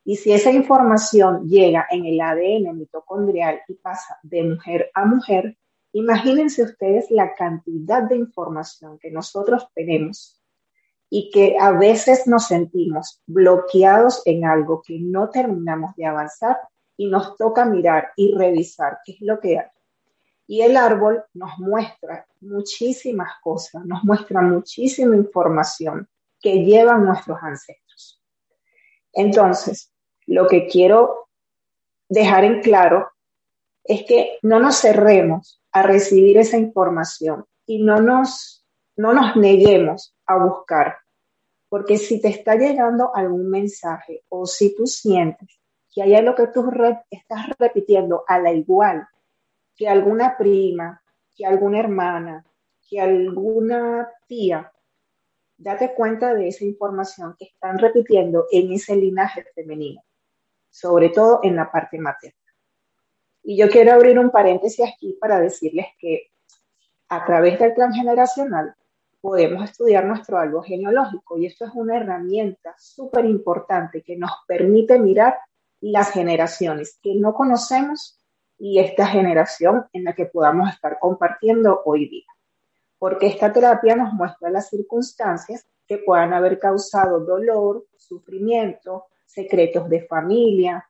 Y 0.05 0.17
si 0.17 0.33
esa 0.33 0.51
información 0.51 1.49
llega 1.49 1.87
en 1.91 2.07
el 2.07 2.21
ADN 2.21 2.77
mitocondrial 2.77 3.61
y 3.69 3.75
pasa 3.75 4.19
de 4.23 4.43
mujer 4.43 4.91
a 4.95 5.05
mujer, 5.05 5.57
imagínense 5.93 6.65
ustedes 6.65 7.11
la 7.11 7.35
cantidad 7.35 8.03
de 8.03 8.17
información 8.17 8.99
que 8.99 9.11
nosotros 9.11 9.69
tenemos 9.75 10.40
y 11.11 11.29
que 11.31 11.57
a 11.59 11.73
veces 11.73 12.29
nos 12.29 12.47
sentimos 12.47 13.21
bloqueados 13.27 14.23
en 14.25 14.45
algo 14.45 14.81
que 14.81 14.99
no 15.01 15.29
terminamos 15.29 15.95
de 15.97 16.07
avanzar 16.07 16.57
y 16.97 17.09
nos 17.09 17.37
toca 17.37 17.65
mirar 17.65 18.13
y 18.17 18.33
revisar 18.33 18.99
qué 19.05 19.13
es 19.13 19.21
lo 19.21 19.41
que 19.41 19.59
hay. 19.59 19.67
Y 20.47 20.63
el 20.63 20.77
árbol 20.77 21.25
nos 21.35 21.59
muestra 21.59 22.27
muchísimas 22.41 23.33
cosas, 23.43 23.85
nos 23.85 24.05
muestra 24.05 24.41
muchísima 24.41 25.17
información 25.17 26.09
que 26.41 26.65
llevan 26.65 27.05
nuestros 27.05 27.39
ancestros. 27.43 28.23
Entonces, 29.13 29.93
lo 30.27 30.47
que 30.47 30.69
quiero 30.69 31.29
dejar 32.09 32.45
en 32.45 32.61
claro 32.63 33.11
es 33.83 34.05
que 34.05 34.39
no 34.43 34.61
nos 34.61 34.77
cerremos 34.77 35.61
a 35.73 35.83
recibir 35.83 36.39
esa 36.39 36.57
información 36.57 37.47
y 37.67 37.83
no 37.83 38.01
nos, 38.01 38.65
no 38.97 39.13
nos 39.13 39.37
neguemos 39.37 40.15
a 40.31 40.45
buscar, 40.45 40.99
porque 41.69 41.97
si 41.97 42.21
te 42.21 42.29
está 42.29 42.57
llegando 42.57 43.15
algún 43.15 43.49
mensaje 43.51 44.25
o 44.29 44.47
si 44.47 44.75
tú 44.75 44.87
sientes 44.87 45.61
que 45.93 46.03
hay 46.03 46.15
algo 46.15 46.35
que 46.35 46.47
tú 46.49 46.71
estás 47.11 47.49
repitiendo 47.59 48.25
a 48.27 48.39
la 48.39 48.53
igual 48.53 49.09
que 49.77 49.89
alguna 49.89 50.37
prima, 50.37 51.03
que 51.37 51.47
alguna 51.47 51.81
hermana, 51.81 52.45
que 52.89 53.01
alguna 53.01 54.09
tía, 54.27 54.71
date 55.57 55.95
cuenta 55.95 56.35
de 56.35 56.49
esa 56.49 56.65
información 56.65 57.35
que 57.39 57.47
están 57.47 57.79
repitiendo 57.79 58.47
en 58.51 58.73
ese 58.73 58.95
linaje 58.95 59.45
femenino 59.55 60.03
sobre 60.71 61.09
todo 61.11 61.41
en 61.43 61.57
la 61.57 61.71
parte 61.71 61.99
materna. 61.99 62.37
Y 63.43 63.57
yo 63.57 63.69
quiero 63.69 63.93
abrir 63.93 64.19
un 64.19 64.31
paréntesis 64.31 64.87
aquí 64.87 65.17
para 65.21 65.41
decirles 65.41 65.87
que 65.99 66.31
a 67.09 67.25
través 67.25 67.59
del 67.59 67.75
plan 67.75 67.93
generacional 67.93 68.75
podemos 69.21 69.65
estudiar 69.65 70.05
nuestro 70.05 70.39
árbol 70.39 70.65
genealógico 70.65 71.39
y 71.39 71.47
esto 71.47 71.67
es 71.67 71.73
una 71.75 71.97
herramienta 71.97 72.75
súper 72.79 73.27
importante 73.27 74.03
que 74.03 74.17
nos 74.17 74.31
permite 74.47 74.99
mirar 74.99 75.39
las 75.81 76.11
generaciones 76.11 76.99
que 77.03 77.15
no 77.15 77.35
conocemos 77.35 78.19
y 78.59 78.79
esta 78.79 79.07
generación 79.07 79.87
en 79.93 80.05
la 80.05 80.15
que 80.15 80.27
podamos 80.27 80.71
estar 80.71 80.99
compartiendo 80.99 81.83
hoy 81.85 82.09
día. 82.09 82.27
Porque 82.99 83.27
esta 83.27 83.53
terapia 83.53 83.97
nos 83.97 84.13
muestra 84.13 84.51
las 84.51 84.69
circunstancias 84.69 85.67
que 85.87 85.99
puedan 85.99 86.35
haber 86.35 86.59
causado 86.59 87.21
dolor, 87.21 87.87
sufrimiento, 87.97 89.07
secretos 89.25 89.89
de 89.89 90.07
familia, 90.07 90.87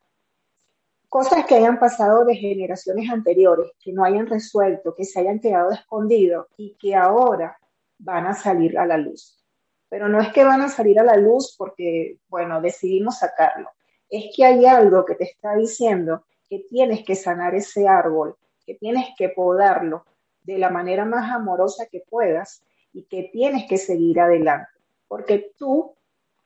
cosas 1.07 1.45
que 1.45 1.55
hayan 1.55 1.79
pasado 1.79 2.25
de 2.25 2.35
generaciones 2.35 3.09
anteriores, 3.09 3.71
que 3.81 3.93
no 3.93 4.03
hayan 4.03 4.27
resuelto, 4.27 4.93
que 4.93 5.05
se 5.05 5.19
hayan 5.21 5.39
quedado 5.39 5.71
escondidos 5.71 6.47
y 6.57 6.75
que 6.75 6.95
ahora 6.95 7.57
van 8.03 8.27
a 8.27 8.33
salir 8.33 8.77
a 8.77 8.85
la 8.85 8.97
luz. 8.97 9.43
Pero 9.89 10.07
no 10.07 10.21
es 10.21 10.31
que 10.31 10.43
van 10.43 10.61
a 10.61 10.69
salir 10.69 10.99
a 10.99 11.03
la 11.03 11.17
luz 11.17 11.55
porque, 11.57 12.17
bueno, 12.27 12.61
decidimos 12.61 13.19
sacarlo. 13.19 13.69
Es 14.09 14.25
que 14.35 14.45
hay 14.45 14.65
algo 14.65 15.05
que 15.05 15.15
te 15.15 15.25
está 15.25 15.55
diciendo 15.55 16.25
que 16.49 16.59
tienes 16.59 17.03
que 17.03 17.15
sanar 17.15 17.55
ese 17.55 17.87
árbol, 17.87 18.35
que 18.65 18.75
tienes 18.75 19.07
que 19.17 19.29
podarlo 19.29 20.05
de 20.43 20.57
la 20.57 20.69
manera 20.69 21.05
más 21.05 21.31
amorosa 21.31 21.85
que 21.85 22.03
puedas 22.09 22.63
y 22.93 23.03
que 23.03 23.29
tienes 23.31 23.67
que 23.67 23.77
seguir 23.77 24.19
adelante. 24.19 24.69
Porque 25.07 25.51
tú 25.57 25.95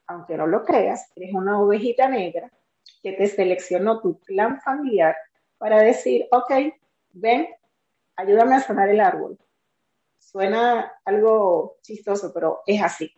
aunque 0.06 0.36
no 0.36 0.46
lo 0.46 0.64
creas, 0.64 1.10
eres 1.16 1.34
una 1.34 1.60
ovejita 1.60 2.08
negra 2.08 2.50
que 3.02 3.12
te 3.12 3.26
seleccionó 3.26 4.00
tu 4.00 4.18
clan 4.20 4.60
familiar 4.60 5.16
para 5.58 5.80
decir, 5.80 6.26
ok, 6.30 6.52
ven, 7.12 7.48
ayúdame 8.16 8.56
a 8.56 8.60
sanar 8.60 8.88
el 8.88 9.00
árbol. 9.00 9.38
Suena 10.36 10.92
algo 11.06 11.78
chistoso, 11.80 12.30
pero 12.30 12.60
es 12.66 12.82
así. 12.82 13.10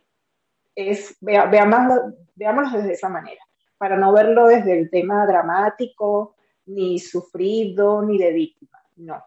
Es, 0.73 1.17
veámoslo, 1.19 2.13
veámoslo 2.33 2.77
desde 2.77 2.93
esa 2.93 3.09
manera, 3.09 3.41
para 3.77 3.97
no 3.97 4.13
verlo 4.13 4.47
desde 4.47 4.79
el 4.79 4.89
tema 4.89 5.27
dramático, 5.27 6.37
ni 6.67 6.97
sufrido, 6.97 8.01
ni 8.03 8.17
de 8.17 8.31
víctima. 8.31 8.81
No, 8.95 9.21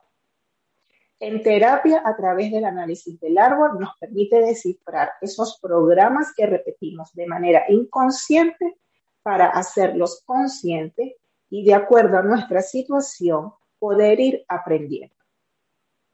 en 1.20 1.42
terapia, 1.42 2.00
a 2.02 2.16
través 2.16 2.50
del 2.50 2.64
análisis 2.64 3.20
del 3.20 3.36
árbol, 3.36 3.78
nos 3.78 3.94
permite 3.98 4.40
descifrar 4.40 5.12
esos 5.20 5.60
programas 5.60 6.32
que 6.34 6.46
repetimos 6.46 7.12
de 7.12 7.26
manera 7.26 7.64
inconsciente 7.68 8.78
para 9.22 9.50
hacerlos 9.50 10.22
conscientes 10.24 11.12
y 11.50 11.62
de 11.62 11.74
acuerdo 11.74 12.16
a 12.16 12.22
nuestra 12.22 12.62
situación 12.62 13.52
poder 13.78 14.18
ir 14.18 14.44
aprendiendo, 14.48 15.14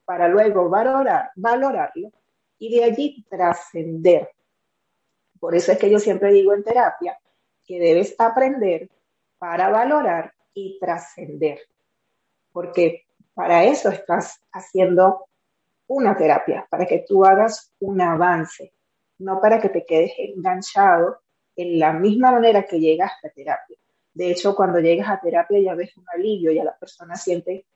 para 0.08 0.26
luego 0.26 0.70
valorar, 0.70 1.32
valorarlo 1.36 2.10
y 2.58 2.74
de 2.74 2.82
allí 2.82 3.26
trascender. 3.28 4.30
Por 5.38 5.54
eso 5.54 5.72
es 5.72 5.78
que 5.78 5.90
yo 5.90 5.98
siempre 5.98 6.32
digo 6.32 6.54
en 6.54 6.64
terapia 6.64 7.20
que 7.66 7.78
debes 7.78 8.14
aprender 8.18 8.88
para 9.36 9.68
valorar 9.68 10.32
y 10.54 10.78
trascender, 10.80 11.60
porque 12.50 13.04
para 13.34 13.64
eso 13.64 13.90
estás 13.90 14.40
haciendo 14.50 15.26
una 15.88 16.16
terapia, 16.16 16.66
para 16.70 16.86
que 16.86 17.04
tú 17.06 17.26
hagas 17.26 17.74
un 17.78 18.00
avance, 18.00 18.72
no 19.18 19.42
para 19.42 19.60
que 19.60 19.68
te 19.68 19.84
quedes 19.84 20.12
enganchado 20.16 21.20
en 21.54 21.78
la 21.78 21.92
misma 21.92 22.32
manera 22.32 22.62
que 22.64 22.80
llegaste 22.80 23.28
a 23.28 23.30
terapia. 23.30 23.76
De 24.14 24.30
hecho, 24.30 24.56
cuando 24.56 24.80
llegas 24.80 25.10
a 25.10 25.20
terapia 25.20 25.60
ya 25.60 25.74
ves 25.74 25.94
un 25.98 26.06
alivio, 26.14 26.50
ya 26.50 26.64
la 26.64 26.78
persona 26.78 27.14
siente, 27.14 27.66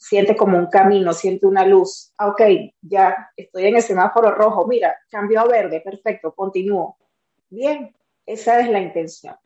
siente 0.00 0.34
como 0.34 0.56
un 0.56 0.66
camino, 0.66 1.12
siente 1.12 1.46
una 1.46 1.66
luz. 1.66 2.12
Ah, 2.16 2.28
ok, 2.28 2.40
ya 2.80 3.30
estoy 3.36 3.66
en 3.66 3.76
el 3.76 3.82
semáforo 3.82 4.30
rojo, 4.30 4.66
mira, 4.66 4.96
cambio 5.10 5.40
a 5.40 5.46
verde, 5.46 5.82
perfecto, 5.82 6.34
continúo. 6.34 6.96
Bien, 7.50 7.94
esa 8.24 8.60
es 8.60 8.70
la 8.70 8.80
intención. 8.80 9.36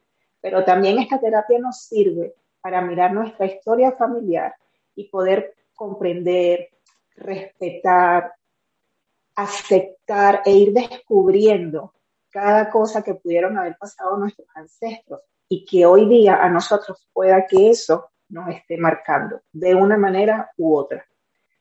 Pero 0.40 0.64
también 0.64 0.98
esta 0.98 1.18
terapia 1.18 1.58
nos 1.58 1.82
sirve 1.82 2.34
para 2.60 2.80
mirar 2.80 3.12
nuestra 3.12 3.46
historia 3.46 3.92
familiar 3.92 4.54
y 4.94 5.08
poder 5.08 5.56
comprender, 5.74 6.68
respetar, 7.16 8.32
aceptar 9.34 10.42
e 10.44 10.52
ir 10.52 10.72
descubriendo 10.72 11.94
cada 12.30 12.70
cosa 12.70 13.02
que 13.02 13.14
pudieron 13.14 13.58
haber 13.58 13.76
pasado 13.76 14.16
nuestros 14.16 14.46
ancestros 14.54 15.20
y 15.48 15.64
que 15.64 15.84
hoy 15.84 16.08
día 16.08 16.36
a 16.36 16.48
nosotros 16.48 17.08
pueda 17.12 17.44
que 17.44 17.70
eso 17.70 18.10
nos 18.34 18.48
esté 18.48 18.76
marcando 18.76 19.42
de 19.52 19.74
una 19.76 19.96
manera 19.96 20.50
u 20.56 20.74
otra. 20.76 21.06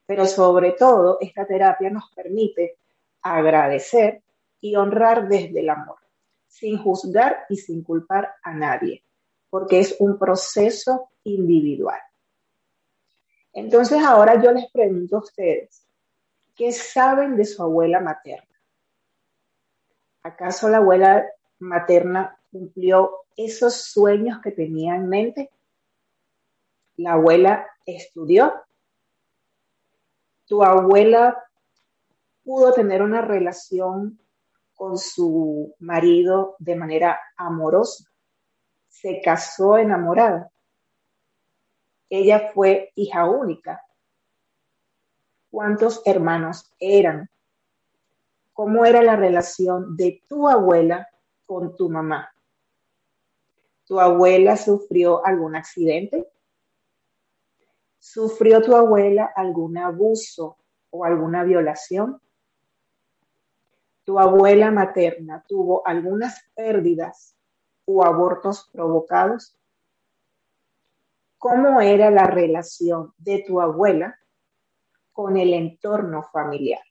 Pero 0.08 0.26
sobre 0.26 0.72
todo, 0.72 1.20
esta 1.22 1.46
terapia 1.46 1.92
nos 1.92 2.12
permite 2.16 2.78
agradecer 3.22 4.24
y 4.60 4.76
honrar 4.76 5.28
desde 5.28 5.60
el 5.60 5.70
amor. 5.70 5.98
sin 6.48 6.78
juzgar 6.78 7.46
y 7.50 7.58
sin 7.58 7.84
culpar 7.84 8.36
a 8.44 8.54
nadie, 8.54 9.04
porque 9.50 9.80
es 9.80 9.96
un 10.00 10.20
proceso 10.20 11.10
individual. 11.24 12.00
Entonces 13.54 14.04
ahora 14.04 14.40
yo 14.40 14.52
les 14.52 14.70
pregunto 14.72 15.16
a 15.16 15.20
ustedes, 15.20 15.88
¿qué 16.56 16.72
saben 16.72 17.36
de 17.36 17.46
su 17.46 17.64
abuela 17.64 18.00
materna? 18.00 18.56
¿Acaso 20.22 20.70
la 20.70 20.78
abuela 20.78 21.26
materna 21.58 22.38
cumplió 22.52 23.26
esos 23.36 23.74
sueños 23.74 24.40
que 24.44 24.52
tenía 24.52 24.96
en 24.96 25.10
mente? 25.10 25.50
La 26.98 27.14
abuela 27.14 27.68
estudió. 27.86 28.54
Tu 30.46 30.64
abuela 30.64 31.44
pudo 32.44 32.74
tener 32.74 33.02
una 33.02 33.22
relación 33.22 34.20
con 34.76 34.98
su 34.98 35.76
marido 35.80 36.56
de 36.60 36.76
manera 36.76 37.20
amorosa. 37.38 38.06
Se 38.90 39.22
casó 39.22 39.78
enamorada. 39.78 40.52
Ella 42.10 42.52
fue 42.54 42.92
hija 42.96 43.26
única. 43.26 43.82
¿Cuántos 45.50 46.02
hermanos 46.06 46.72
eran? 46.80 47.30
¿Cómo 48.54 48.86
era 48.86 49.02
la 49.02 49.16
relación 49.16 49.96
de 49.96 50.24
tu 50.28 50.48
abuela 50.48 51.08
con 51.46 51.76
tu 51.76 51.90
mamá? 51.90 52.32
¿Tu 53.86 54.00
abuela 54.00 54.58
sufrió 54.58 55.26
algún 55.26 55.56
accidente? 55.56 56.33
¿Sufrió 58.06 58.62
tu 58.62 58.76
abuela 58.76 59.32
algún 59.34 59.78
abuso 59.78 60.58
o 60.90 61.06
alguna 61.06 61.46
violación? 61.46 62.22
¿Tu 64.04 64.20
abuela 64.20 64.72
materna 64.72 65.42
tuvo 65.48 65.88
algunas 65.88 66.44
pérdidas 66.54 67.34
o 67.86 68.04
abortos 68.04 68.70
provocados? 68.74 69.58
¿Cómo 71.38 71.80
era 71.80 72.12
la 72.12 72.28
relación 72.28 73.14
de 73.18 73.42
tu 73.48 73.62
abuela 73.62 74.20
con 75.14 75.38
el 75.38 75.54
entorno 75.54 76.24
familiar? 76.24 76.84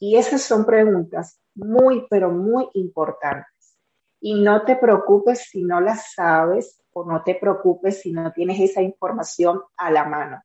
Y 0.00 0.16
esas 0.16 0.42
son 0.42 0.66
preguntas 0.66 1.40
muy, 1.54 2.04
pero 2.10 2.32
muy 2.32 2.68
importantes. 2.74 3.78
Y 4.20 4.42
no 4.42 4.64
te 4.64 4.74
preocupes 4.74 5.46
si 5.48 5.62
no 5.62 5.80
las 5.80 6.14
sabes 6.14 6.79
o 6.92 7.04
no 7.04 7.22
te 7.22 7.34
preocupes 7.34 8.00
si 8.00 8.12
no 8.12 8.32
tienes 8.32 8.60
esa 8.60 8.82
información 8.82 9.62
a 9.76 9.90
la 9.90 10.04
mano. 10.04 10.42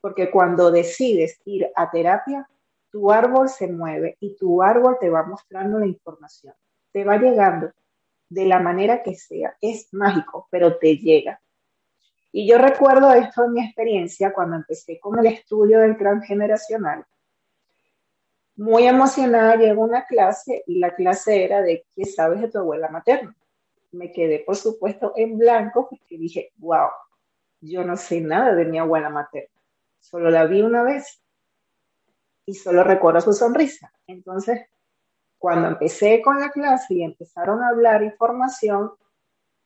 Porque 0.00 0.30
cuando 0.30 0.70
decides 0.70 1.40
ir 1.44 1.70
a 1.74 1.90
terapia, 1.90 2.48
tu 2.90 3.10
árbol 3.10 3.48
se 3.48 3.68
mueve 3.68 4.16
y 4.20 4.36
tu 4.36 4.62
árbol 4.62 4.98
te 5.00 5.08
va 5.08 5.24
mostrando 5.24 5.78
la 5.78 5.86
información. 5.86 6.54
Te 6.92 7.04
va 7.04 7.16
llegando 7.16 7.72
de 8.28 8.46
la 8.46 8.60
manera 8.60 9.02
que 9.02 9.14
sea. 9.14 9.56
Es 9.60 9.88
mágico, 9.92 10.48
pero 10.50 10.76
te 10.76 10.96
llega. 10.96 11.40
Y 12.32 12.46
yo 12.46 12.58
recuerdo 12.58 13.12
esto 13.12 13.44
en 13.44 13.52
mi 13.52 13.64
experiencia 13.64 14.32
cuando 14.32 14.56
empecé 14.56 14.98
con 14.98 15.18
el 15.18 15.26
estudio 15.26 15.80
del 15.80 15.98
transgeneracional. 15.98 17.04
Muy 18.56 18.86
emocionada 18.86 19.56
llego 19.56 19.82
a 19.82 19.86
una 19.86 20.06
clase 20.06 20.62
y 20.66 20.78
la 20.78 20.94
clase 20.94 21.44
era 21.44 21.62
de 21.62 21.84
¿qué 21.94 22.04
sabes 22.04 22.40
de 22.40 22.48
tu 22.48 22.58
abuela 22.58 22.88
materna? 22.88 23.34
Me 23.92 24.10
quedé, 24.12 24.40
por 24.40 24.56
supuesto, 24.56 25.12
en 25.16 25.38
blanco 25.38 25.88
porque 25.88 26.18
dije, 26.18 26.52
wow, 26.56 26.88
yo 27.60 27.84
no 27.84 27.96
sé 27.96 28.20
nada 28.20 28.54
de 28.54 28.64
mi 28.64 28.78
abuela 28.78 29.10
materna. 29.10 29.60
Solo 30.00 30.30
la 30.30 30.46
vi 30.46 30.62
una 30.62 30.82
vez 30.82 31.22
y 32.44 32.54
solo 32.54 32.82
recuerdo 32.82 33.20
su 33.20 33.32
sonrisa. 33.32 33.92
Entonces, 34.06 34.62
cuando 35.38 35.68
empecé 35.68 36.22
con 36.22 36.40
la 36.40 36.50
clase 36.50 36.94
y 36.94 37.02
empezaron 37.02 37.62
a 37.62 37.68
hablar 37.68 38.02
información, 38.02 38.92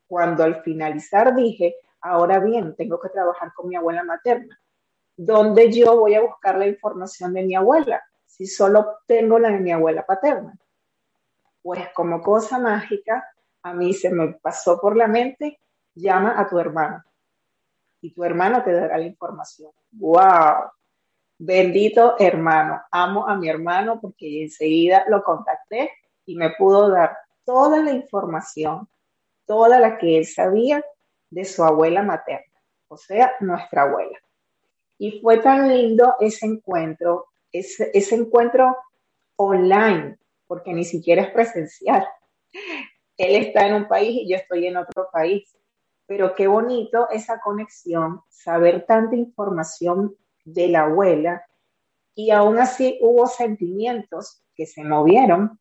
cuando 0.06 0.45
al 0.45 0.62
finalizar 0.62 1.35
dije, 1.35 1.76
ahora 2.00 2.38
bien, 2.38 2.75
tengo 2.76 3.00
que 3.00 3.08
trabajar 3.08 3.52
con 3.54 3.69
mi 3.69 3.76
abuela 3.76 4.04
materna. 4.04 4.60
¿Dónde 5.17 5.73
yo 5.73 5.99
voy 5.99 6.15
a 6.15 6.21
buscar 6.21 6.58
la 6.58 6.67
información 6.67 7.32
de 7.32 7.43
mi 7.43 7.54
abuela 7.54 8.02
si 8.25 8.47
solo 8.47 8.99
tengo 9.06 9.39
la 9.39 9.50
de 9.50 9.60
mi 9.60 9.73
abuela 9.73 10.04
paterna? 10.04 10.58
Pues 11.62 11.89
como 11.95 12.23
cosa 12.23 12.58
mágica, 12.58 13.25
a 13.67 13.75
mí 13.75 13.93
se 13.95 14.11
me 14.11 14.35
pasó 14.35 14.81
por 14.81 14.97
la 14.97 15.09
mente, 15.09 15.59
llama 15.93 16.41
a 16.41 16.49
tu 16.49 16.57
hermano 16.57 17.02
y 18.00 18.13
tu 18.13 18.23
hermano 18.23 18.63
te 18.63 18.73
dará 18.73 18.97
la 18.97 19.07
información. 19.07 19.73
¡Wow! 19.91 20.71
Bendito 21.37 22.15
hermano, 22.17 22.81
amo 22.93 23.29
a 23.29 23.35
mi 23.35 23.49
hermano 23.49 24.00
porque 24.00 24.45
enseguida 24.45 25.05
lo 25.09 25.25
contacté 25.25 25.91
y 26.25 26.37
me 26.37 26.50
pudo 26.50 26.91
dar 26.91 27.17
toda 27.45 27.83
la 27.83 27.91
información, 27.91 28.89
toda 29.47 29.81
la 29.81 29.99
que 29.99 30.19
él 30.19 30.26
sabía 30.26 30.85
de 31.31 31.45
su 31.45 31.65
abuela 31.65 32.05
materna, 32.05 32.61
o 32.87 32.97
sea, 32.97 33.33
nuestra 33.41 33.83
abuela. 33.83 34.19
Y 34.97 35.21
fue 35.21 35.39
tan 35.39 35.69
lindo 35.69 36.15
ese 36.21 36.47
encuentro, 36.47 37.26
ese, 37.50 37.91
ese 37.93 38.15
encuentro 38.15 38.76
online, 39.35 40.19
porque 40.47 40.73
ni 40.73 40.85
siquiera 40.85 41.23
es 41.23 41.31
presencial. 41.31 42.07
Él 43.17 43.37
está 43.37 43.67
en 43.67 43.75
un 43.75 43.89
país 43.89 44.11
y 44.23 44.29
yo 44.29 44.37
estoy 44.37 44.67
en 44.67 44.76
otro 44.76 45.09
país. 45.13 45.57
Pero 46.07 46.35
qué 46.35 46.47
bonito 46.47 47.09
esa 47.11 47.41
conexión, 47.41 48.21
saber 48.29 48.87
tanta 48.87 49.17
información 49.17 50.15
de 50.45 50.69
la 50.69 50.85
abuela 50.85 51.45
y 52.15 52.31
aún 52.31 52.59
así 52.59 52.99
hubo 53.02 53.26
sentimientos 53.26 54.43
que 54.55 54.65
se 54.65 54.83
movieron, 54.83 55.61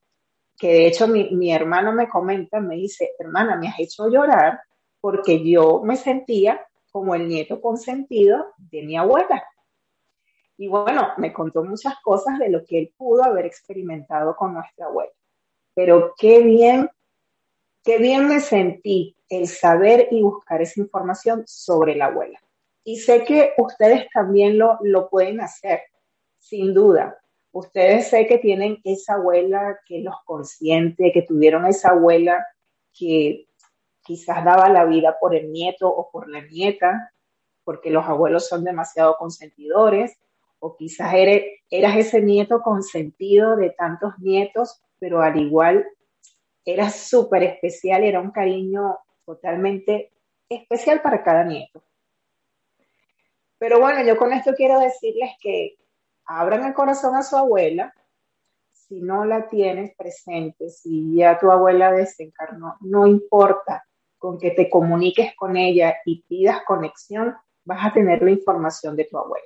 que 0.57 0.69
de 0.69 0.87
hecho 0.87 1.05
mi, 1.07 1.51
hermano 1.51 1.91
me 1.91 2.07
comenta, 2.07 2.61
me 2.61 2.75
dice, 2.75 3.11
hermana, 3.19 3.57
me 3.57 3.67
has 3.67 3.77
hecho 3.77 4.07
llorar 4.07 4.61
porque 5.01 5.43
yo 5.43 5.81
me 5.83 5.97
sentía 5.97 6.65
como 6.91 7.13
el 7.13 7.27
nieto 7.27 7.59
consentido 7.59 8.53
de 8.57 8.83
mi 8.83 8.95
abuela. 8.95 9.43
Y 10.57 10.69
bueno, 10.69 11.09
me 11.17 11.33
contó 11.33 11.61
muchas 11.61 11.95
cosas 12.01 12.39
de 12.39 12.49
lo 12.49 12.63
que 12.63 12.79
él 12.79 12.93
pudo 12.95 13.25
haber 13.25 13.45
experimentado 13.45 14.33
con 14.37 14.53
nuestra 14.53 14.85
abuela. 14.85 15.11
Pero 15.73 16.13
qué 16.17 16.41
bien, 16.41 16.89
qué 17.85 17.99
bien 17.99 18.27
me 18.27 18.41
sentí 18.41 19.15
el 19.29 19.47
saber 19.47 20.07
y 20.11 20.23
buscar 20.23 20.61
esa 20.61 20.81
información 20.81 21.43
sobre 21.45 21.95
la 21.95 22.07
abuela. 22.07 22.39
Y 22.83 22.97
sé 22.97 23.23
que 23.23 23.53
ustedes 23.57 24.07
también 24.13 24.57
lo, 24.57 24.79
lo 24.81 25.09
pueden 25.09 25.39
hacer, 25.39 25.81
sin 26.39 26.73
duda. 26.73 27.17
Ustedes 27.51 28.09
sé 28.09 28.27
que 28.27 28.39
tienen 28.39 28.81
esa 28.83 29.13
abuela 29.13 29.79
que 29.87 30.01
los 30.01 30.15
consiente, 30.25 31.11
que 31.13 31.21
tuvieron 31.21 31.65
esa 31.65 31.91
abuela 31.91 32.45
que 32.91 33.47
quizás 34.03 34.43
daba 34.43 34.67
la 34.69 34.85
vida 34.85 35.17
por 35.19 35.35
el 35.35 35.51
nieto 35.51 35.87
o 35.87 36.09
por 36.11 36.27
la 36.27 36.41
nieta, 36.41 37.11
porque 37.63 37.89
los 37.89 38.05
abuelos 38.05 38.47
son 38.47 38.63
demasiado 38.63 39.15
consentidores, 39.17 40.17
o 40.59 40.75
quizás 40.75 41.13
eres, 41.13 41.43
eras 41.69 41.97
ese 41.97 42.21
nieto 42.21 42.61
consentido 42.61 43.55
de 43.55 43.71
tantos 43.71 44.17
nietos, 44.19 44.81
pero 44.99 45.21
al 45.21 45.39
igual 45.39 45.85
era 46.65 46.89
súper 46.89 47.43
especial, 47.43 48.03
era 48.03 48.19
un 48.19 48.31
cariño 48.31 48.97
totalmente 49.23 50.11
especial 50.49 51.01
para 51.01 51.23
cada 51.23 51.43
nieto. 51.43 51.83
Pero 53.57 53.79
bueno, 53.79 54.03
yo 54.03 54.17
con 54.17 54.33
esto 54.33 54.53
quiero 54.55 54.79
decirles 54.79 55.31
que 55.39 55.77
abran 56.25 56.65
el 56.65 56.73
corazón 56.73 57.15
a 57.15 57.23
su 57.23 57.37
abuela. 57.37 57.93
Si 58.71 59.01
no 59.01 59.25
la 59.25 59.47
tienes 59.47 59.95
presente, 59.95 60.69
si 60.69 61.15
ya 61.15 61.39
tu 61.39 61.51
abuela 61.51 61.91
desencarnó, 61.91 62.75
no 62.81 63.07
importa 63.07 63.85
con 64.17 64.37
que 64.37 64.51
te 64.51 64.69
comuniques 64.69 65.35
con 65.35 65.55
ella 65.55 65.97
y 66.05 66.23
pidas 66.23 66.63
conexión, 66.65 67.35
vas 67.63 67.85
a 67.85 67.93
tener 67.93 68.21
la 68.21 68.31
información 68.31 68.95
de 68.95 69.05
tu 69.05 69.17
abuela. 69.17 69.45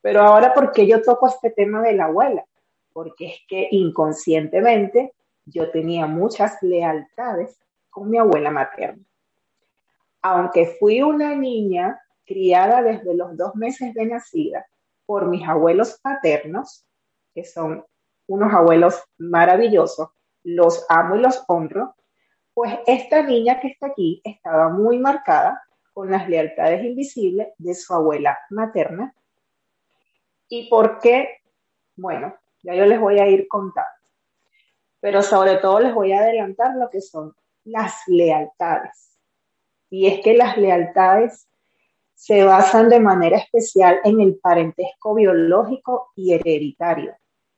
Pero 0.00 0.22
ahora, 0.22 0.52
¿por 0.52 0.72
qué 0.72 0.86
yo 0.86 1.00
toco 1.02 1.28
este 1.28 1.50
tema 1.50 1.82
de 1.82 1.94
la 1.94 2.06
abuela? 2.06 2.44
Porque 2.92 3.26
es 3.26 3.38
que 3.48 3.68
inconscientemente 3.70 5.14
yo 5.46 5.70
tenía 5.70 6.06
muchas 6.06 6.62
lealtades 6.62 7.58
con 7.90 8.10
mi 8.10 8.18
abuela 8.18 8.50
materna. 8.50 9.04
Aunque 10.22 10.76
fui 10.78 11.02
una 11.02 11.34
niña 11.34 12.00
criada 12.24 12.82
desde 12.82 13.14
los 13.14 13.36
dos 13.36 13.54
meses 13.54 13.92
de 13.94 14.06
nacida 14.06 14.66
por 15.06 15.26
mis 15.26 15.46
abuelos 15.46 15.98
paternos, 16.00 16.86
que 17.34 17.44
son 17.44 17.84
unos 18.26 18.52
abuelos 18.52 19.02
maravillosos, 19.18 20.08
los 20.44 20.86
amo 20.88 21.16
y 21.16 21.20
los 21.20 21.44
honro, 21.46 21.94
pues 22.54 22.78
esta 22.86 23.22
niña 23.22 23.60
que 23.60 23.68
está 23.68 23.88
aquí 23.88 24.22
estaba 24.24 24.70
muy 24.70 24.98
marcada 24.98 25.62
con 25.92 26.10
las 26.10 26.28
lealtades 26.28 26.84
invisibles 26.84 27.48
de 27.58 27.74
su 27.74 27.92
abuela 27.92 28.38
materna. 28.50 29.14
¿Y 30.48 30.68
por 30.68 30.98
qué? 31.00 31.42
Bueno, 31.96 32.34
ya 32.62 32.74
yo 32.74 32.86
les 32.86 33.00
voy 33.00 33.18
a 33.18 33.28
ir 33.28 33.46
contando. 33.48 33.93
Pero 35.04 35.20
sobre 35.20 35.56
todo 35.56 35.80
les 35.80 35.92
voy 35.92 36.14
a 36.14 36.20
adelantar 36.20 36.76
lo 36.76 36.88
que 36.88 37.02
son 37.02 37.34
las 37.64 37.92
lealtades. 38.06 39.18
Y 39.90 40.06
es 40.06 40.20
que 40.24 40.32
las 40.32 40.56
lealtades 40.56 41.46
se 42.14 42.42
basan 42.42 42.88
de 42.88 43.00
manera 43.00 43.36
especial 43.36 44.00
en 44.02 44.22
el 44.22 44.38
parentesco 44.38 45.14
biológico 45.14 46.10
y 46.16 46.32
hereditario. 46.32 47.14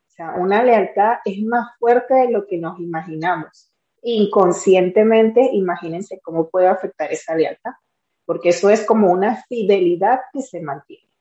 sea, 0.09 0.33
una 0.33 0.65
lealtad 0.65 1.19
es 1.25 1.41
más 1.45 1.69
fuerte 1.79 2.15
de 2.15 2.33
lo 2.33 2.49
que 2.49 2.59
nos 2.59 2.81
imaginamos. 2.81 3.73
Inconscientemente, 4.03 5.49
imagínense 5.53 6.19
cómo 6.19 6.49
puede 6.49 6.67
afectar 6.67 7.13
esa 7.13 7.37
lealtad, 7.37 7.75
porque 8.25 8.49
eso 8.49 8.71
es 8.71 8.85
como 8.85 9.13
una 9.13 9.45
fidelidad 9.45 10.19
que 10.33 10.43
se 10.43 10.61
mantiene. 10.61 11.13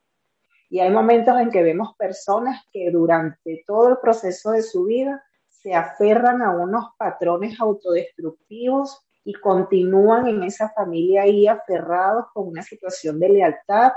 Y 0.71 0.79
hay 0.79 0.89
momentos 0.89 1.39
en 1.39 1.51
que 1.51 1.61
vemos 1.61 1.95
personas 1.95 2.65
que 2.73 2.89
durante 2.89 3.63
todo 3.67 3.89
el 3.89 3.97
proceso 3.97 4.49
de 4.49 4.63
su 4.63 4.85
vida 4.85 5.23
se 5.65 5.73
aferran 5.73 6.43
a 6.43 6.51
unos 6.51 6.91
patrones 6.95 7.59
autodestructivos 7.59 8.99
y 9.23 9.33
continúan 9.33 10.27
en 10.27 10.43
esa 10.43 10.69
familia 10.69 11.23
ahí 11.23 11.47
aferrados 11.47 12.25
con 12.35 12.49
una 12.49 12.61
situación 12.61 13.19
de 13.19 13.29
lealtad 13.29 13.93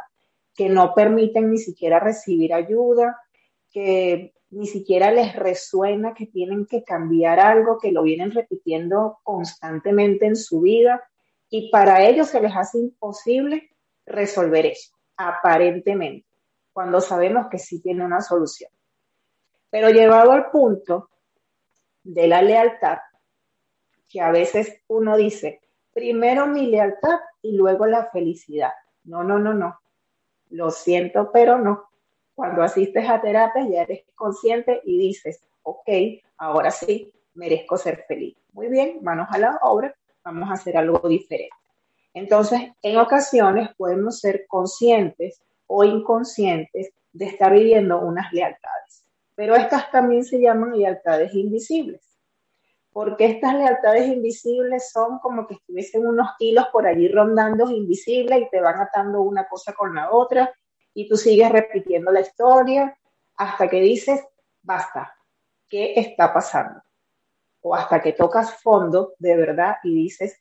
que 0.54 0.70
no 0.70 0.94
permiten 0.94 1.50
ni 1.50 1.58
siquiera 1.58 2.00
recibir 2.00 2.54
ayuda, 2.54 3.20
que 3.70 4.32
ni 4.48 4.66
siquiera 4.66 5.12
les 5.12 5.36
resuena 5.36 6.14
que 6.14 6.24
tienen 6.24 6.64
que 6.64 6.84
cambiar 6.84 7.38
algo, 7.38 7.78
que 7.78 7.92
lo 7.92 8.02
vienen 8.02 8.30
repitiendo 8.30 9.18
constantemente 9.22 10.24
en 10.24 10.36
su 10.36 10.62
vida 10.62 11.04
y 11.50 11.70
para 11.70 12.02
ellos 12.02 12.28
se 12.28 12.40
les 12.40 12.56
hace 12.56 12.78
imposible 12.78 13.68
resolver 14.06 14.64
eso, 14.64 14.96
aparentemente, 15.18 16.26
cuando 16.72 17.02
sabemos 17.02 17.48
que 17.50 17.58
sí 17.58 17.82
tiene 17.82 18.06
una 18.06 18.22
solución. 18.22 18.70
Pero 19.68 19.90
llevado 19.90 20.32
al 20.32 20.50
punto 20.50 21.10
de 22.02 22.26
la 22.26 22.42
lealtad, 22.42 22.98
que 24.08 24.20
a 24.20 24.30
veces 24.30 24.80
uno 24.88 25.16
dice, 25.16 25.60
primero 25.92 26.46
mi 26.46 26.66
lealtad 26.66 27.18
y 27.42 27.56
luego 27.56 27.86
la 27.86 28.10
felicidad. 28.10 28.72
No, 29.04 29.22
no, 29.22 29.38
no, 29.38 29.54
no. 29.54 29.78
Lo 30.50 30.70
siento, 30.70 31.30
pero 31.32 31.58
no. 31.58 31.88
Cuando 32.34 32.62
asistes 32.62 33.08
a 33.08 33.20
terapia 33.20 33.66
ya 33.68 33.82
eres 33.82 34.04
consciente 34.14 34.80
y 34.84 34.98
dices, 34.98 35.42
ok, 35.62 35.88
ahora 36.38 36.70
sí, 36.70 37.12
merezco 37.34 37.76
ser 37.76 38.04
feliz. 38.06 38.36
Muy 38.52 38.68
bien, 38.68 38.98
manos 39.02 39.28
a 39.30 39.38
la 39.38 39.58
obra, 39.62 39.94
vamos 40.24 40.48
a 40.50 40.54
hacer 40.54 40.76
algo 40.76 41.06
diferente. 41.08 41.54
Entonces, 42.14 42.60
en 42.82 42.96
ocasiones 42.96 43.70
podemos 43.76 44.18
ser 44.20 44.46
conscientes 44.46 45.40
o 45.66 45.84
inconscientes 45.84 46.90
de 47.12 47.26
estar 47.26 47.52
viviendo 47.52 48.00
unas 48.00 48.32
lealtades, 48.32 49.04
pero 49.38 49.54
estas 49.54 49.88
también 49.92 50.24
se 50.24 50.40
llaman 50.40 50.76
lealtades 50.76 51.32
invisibles, 51.32 52.18
porque 52.90 53.26
estas 53.26 53.54
lealtades 53.54 54.08
invisibles 54.08 54.90
son 54.90 55.20
como 55.20 55.46
que 55.46 55.54
estuviesen 55.54 56.04
unos 56.04 56.30
hilos 56.40 56.66
por 56.72 56.88
allí 56.88 57.06
rondando 57.06 57.70
invisibles 57.70 58.40
y 58.40 58.50
te 58.50 58.60
van 58.60 58.80
atando 58.80 59.22
una 59.22 59.46
cosa 59.46 59.74
con 59.74 59.94
la 59.94 60.10
otra 60.10 60.52
y 60.92 61.08
tú 61.08 61.16
sigues 61.16 61.52
repitiendo 61.52 62.10
la 62.10 62.22
historia 62.22 62.98
hasta 63.36 63.68
que 63.68 63.80
dices, 63.80 64.26
basta, 64.60 65.14
¿qué 65.68 65.92
está 65.94 66.34
pasando? 66.34 66.82
O 67.60 67.76
hasta 67.76 68.02
que 68.02 68.14
tocas 68.14 68.60
fondo 68.60 69.12
de 69.20 69.36
verdad 69.36 69.76
y 69.84 69.94
dices, 69.94 70.36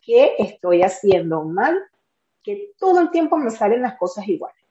¿qué 0.00 0.34
estoy 0.38 0.82
haciendo 0.82 1.44
mal? 1.44 1.80
Que 2.42 2.72
todo 2.76 2.98
el 2.98 3.12
tiempo 3.12 3.36
me 3.36 3.52
salen 3.52 3.82
las 3.82 3.96
cosas 3.96 4.26
iguales. 4.26 4.64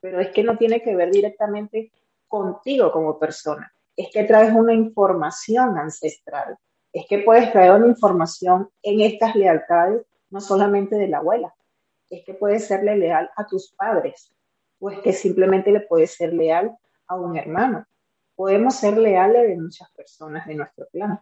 Pero 0.00 0.18
es 0.18 0.30
que 0.30 0.42
no 0.42 0.58
tiene 0.58 0.82
que 0.82 0.96
ver 0.96 1.12
directamente 1.12 1.92
contigo 2.30 2.92
como 2.92 3.18
persona. 3.18 3.70
Es 3.96 4.08
que 4.10 4.22
traes 4.24 4.54
una 4.54 4.72
información 4.72 5.76
ancestral. 5.76 6.56
Es 6.92 7.04
que 7.08 7.18
puedes 7.18 7.52
traer 7.52 7.72
una 7.72 7.88
información 7.88 8.70
en 8.82 9.00
estas 9.00 9.34
lealtades, 9.34 10.06
no 10.30 10.40
solamente 10.40 10.96
de 10.96 11.08
la 11.08 11.18
abuela. 11.18 11.52
Es 12.08 12.24
que 12.24 12.32
puedes 12.32 12.66
serle 12.66 12.96
leal 12.96 13.28
a 13.36 13.46
tus 13.46 13.72
padres, 13.72 14.32
pues 14.78 15.00
que 15.00 15.12
simplemente 15.12 15.72
le 15.72 15.80
puede 15.80 16.06
ser 16.06 16.32
leal 16.32 16.74
a 17.08 17.16
un 17.16 17.36
hermano. 17.36 17.84
Podemos 18.36 18.76
ser 18.76 18.96
leales 18.96 19.48
de 19.48 19.58
muchas 19.58 19.90
personas 19.90 20.46
de 20.46 20.54
nuestro 20.54 20.86
clan. 20.86 21.20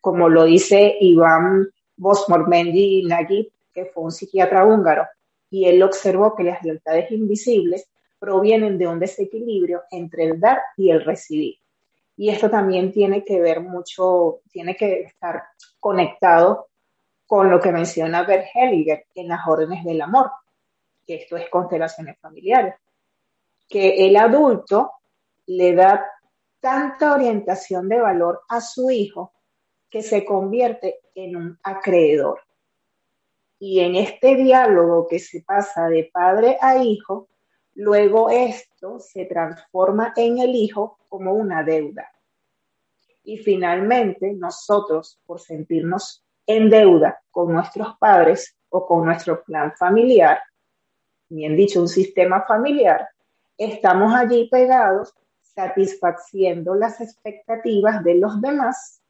Como 0.00 0.28
lo 0.28 0.44
dice 0.44 0.94
Iván 1.00 1.68
Bosmormendi 1.96 3.02
Nagy, 3.04 3.50
que 3.72 3.86
fue 3.86 4.04
un 4.04 4.12
psiquiatra 4.12 4.64
húngaro, 4.64 5.06
y 5.50 5.64
él 5.64 5.82
observó 5.82 6.36
que 6.36 6.44
las 6.44 6.62
lealtades 6.62 7.10
invisibles 7.10 7.88
provienen 8.18 8.78
de 8.78 8.86
un 8.86 8.98
desequilibrio 8.98 9.82
entre 9.90 10.24
el 10.24 10.40
dar 10.40 10.60
y 10.76 10.90
el 10.90 11.04
recibir. 11.04 11.56
Y 12.16 12.30
esto 12.30 12.50
también 12.50 12.92
tiene 12.92 13.24
que 13.24 13.40
ver 13.40 13.60
mucho, 13.60 14.40
tiene 14.50 14.76
que 14.76 15.02
estar 15.02 15.44
conectado 15.78 16.68
con 17.26 17.50
lo 17.50 17.60
que 17.60 17.70
menciona 17.70 18.24
Bert 18.24 18.46
Hellinger 18.54 19.06
en 19.14 19.28
las 19.28 19.46
órdenes 19.46 19.84
del 19.84 20.00
amor, 20.00 20.30
que 21.06 21.16
esto 21.16 21.36
es 21.36 21.48
constelaciones 21.48 22.18
familiares, 22.18 22.74
que 23.68 24.06
el 24.06 24.16
adulto 24.16 24.92
le 25.46 25.74
da 25.74 26.04
tanta 26.60 27.14
orientación 27.14 27.88
de 27.88 28.00
valor 28.00 28.40
a 28.48 28.60
su 28.60 28.90
hijo 28.90 29.32
que 29.88 30.02
se 30.02 30.24
convierte 30.24 31.00
en 31.14 31.36
un 31.36 31.58
acreedor. 31.62 32.42
Y 33.58 33.80
en 33.80 33.96
este 33.96 34.36
diálogo 34.36 35.06
que 35.06 35.18
se 35.18 35.42
pasa 35.42 35.88
de 35.88 36.10
padre 36.12 36.58
a 36.60 36.78
hijo, 36.78 37.28
luego 37.78 38.28
esto 38.28 38.98
se 38.98 39.24
transforma 39.26 40.12
en 40.16 40.38
el 40.38 40.50
hijo 40.50 40.98
como 41.08 41.32
una 41.32 41.62
deuda. 41.62 42.10
Y 43.22 43.38
finalmente 43.38 44.32
nosotros, 44.34 45.20
por 45.24 45.40
sentirnos 45.40 46.24
en 46.44 46.70
deuda 46.70 47.20
con 47.30 47.52
nuestros 47.52 47.96
padres 47.98 48.56
o 48.68 48.84
con 48.84 49.04
nuestro 49.04 49.44
plan 49.44 49.72
familiar, 49.76 50.40
bien 51.28 51.56
dicho, 51.56 51.80
un 51.80 51.88
sistema 51.88 52.44
familiar, 52.48 53.08
estamos 53.56 54.12
allí 54.12 54.48
pegados 54.48 55.14
satisfaciendo 55.40 56.74
las 56.74 57.00
expectativas 57.00 58.02
de 58.02 58.16
los 58.16 58.40
demás 58.40 59.00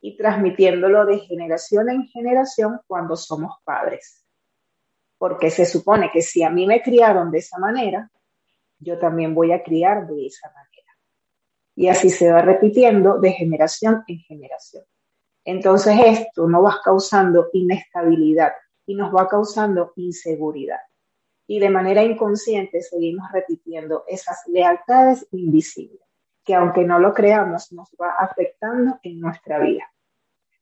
y 0.00 0.16
transmitiéndolo 0.16 1.06
de 1.06 1.18
generación 1.18 1.90
en 1.90 2.06
generación 2.06 2.80
cuando 2.86 3.16
somos 3.16 3.56
padres. 3.64 4.21
Porque 5.22 5.52
se 5.52 5.66
supone 5.66 6.10
que 6.10 6.20
si 6.20 6.42
a 6.42 6.50
mí 6.50 6.66
me 6.66 6.82
criaron 6.82 7.30
de 7.30 7.38
esa 7.38 7.56
manera, 7.56 8.10
yo 8.80 8.98
también 8.98 9.36
voy 9.36 9.52
a 9.52 9.62
criar 9.62 10.08
de 10.08 10.26
esa 10.26 10.48
manera. 10.48 10.92
Y 11.76 11.86
así 11.86 12.10
se 12.10 12.32
va 12.32 12.42
repitiendo 12.42 13.20
de 13.20 13.30
generación 13.30 14.02
en 14.08 14.18
generación. 14.18 14.82
Entonces 15.44 15.94
esto 16.04 16.48
no 16.48 16.64
va 16.64 16.80
causando 16.82 17.50
inestabilidad, 17.52 18.50
y 18.84 18.96
nos 18.96 19.14
va 19.14 19.28
causando 19.28 19.92
inseguridad. 19.94 20.80
Y 21.46 21.60
de 21.60 21.70
manera 21.70 22.02
inconsciente 22.02 22.82
seguimos 22.82 23.30
repitiendo 23.30 24.02
esas 24.08 24.42
lealtades 24.48 25.28
invisibles, 25.30 26.02
que 26.42 26.56
aunque 26.56 26.82
no 26.82 26.98
lo 26.98 27.14
creamos, 27.14 27.70
nos 27.70 27.90
va 27.90 28.16
afectando 28.18 28.98
en 29.04 29.20
nuestra 29.20 29.60
vida. 29.60 29.88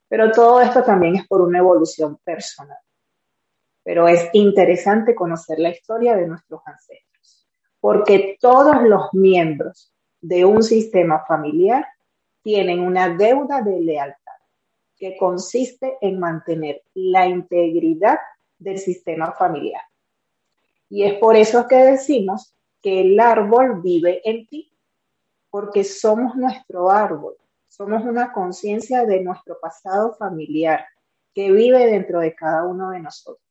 Pero 0.07 0.31
todo 0.31 0.61
esto 0.61 0.83
también 0.83 1.17
es 1.17 1.27
por 1.27 1.41
una 1.41 1.61
evolución 1.61 2.19
personal. 2.23 2.77
Pero 3.83 4.09
es 4.09 4.29
interesante 4.33 5.15
conocer 5.15 5.59
la 5.59 5.71
historia 5.71 6.17
de 6.17 6.27
nuestros 6.27 6.61
ancestros, 6.67 7.47
porque 7.81 8.37
todos 8.41 8.83
los 8.83 9.13
miembros 9.13 9.93
de 10.21 10.45
un 10.45 10.63
sistema 10.63 11.25
familiar 11.27 11.87
tienen 12.43 12.81
una 12.81 13.09
deuda 13.17 13.63
de 13.63 13.81
lealtad 13.81 14.21
que 14.97 15.17
consiste 15.17 15.97
en 16.03 16.19
mantener 16.19 16.83
la 16.95 17.27
integridad 17.27 18.19
del 18.59 18.79
sistema 18.79 19.33
familiar. 19.33 19.83
Y 20.91 21.05
es 21.05 21.15
por 21.15 21.37
eso 21.37 21.67
que 21.67 21.77
decimos 21.77 22.55
que 22.83 23.01
el 23.01 23.19
árbol 23.19 23.81
vive 23.81 24.21
en 24.29 24.47
ti, 24.47 24.71
porque 25.49 25.85
somos 25.85 26.37
nuestro 26.37 26.91
árbol, 26.91 27.37
somos 27.69 28.05
una 28.05 28.33
conciencia 28.33 29.05
de 29.07 29.21
nuestro 29.21 29.59
pasado 29.59 30.15
familiar 30.15 30.85
que 31.35 31.51
vive 31.51 31.87
dentro 31.87 32.21
de 32.21 32.35
cada 32.35 32.67
uno 32.67 32.91
de 32.91 33.01
nosotros. 33.01 33.50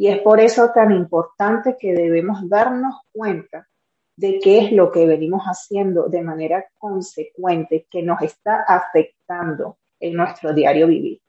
Y 0.00 0.08
es 0.08 0.20
por 0.20 0.40
eso 0.40 0.70
tan 0.74 0.92
importante 0.92 1.76
que 1.78 1.92
debemos 1.92 2.48
darnos 2.48 3.00
cuenta 3.12 3.68
de 4.16 4.38
qué 4.38 4.60
es 4.60 4.72
lo 4.72 4.90
que 4.90 5.06
venimos 5.06 5.42
haciendo 5.44 6.08
de 6.08 6.22
manera 6.22 6.64
consecuente, 6.78 7.86
que 7.90 8.02
nos 8.02 8.22
está 8.22 8.62
afectando 8.62 9.76
en 10.00 10.14
nuestro 10.14 10.54
diario 10.54 10.86
vivir. 10.86 11.20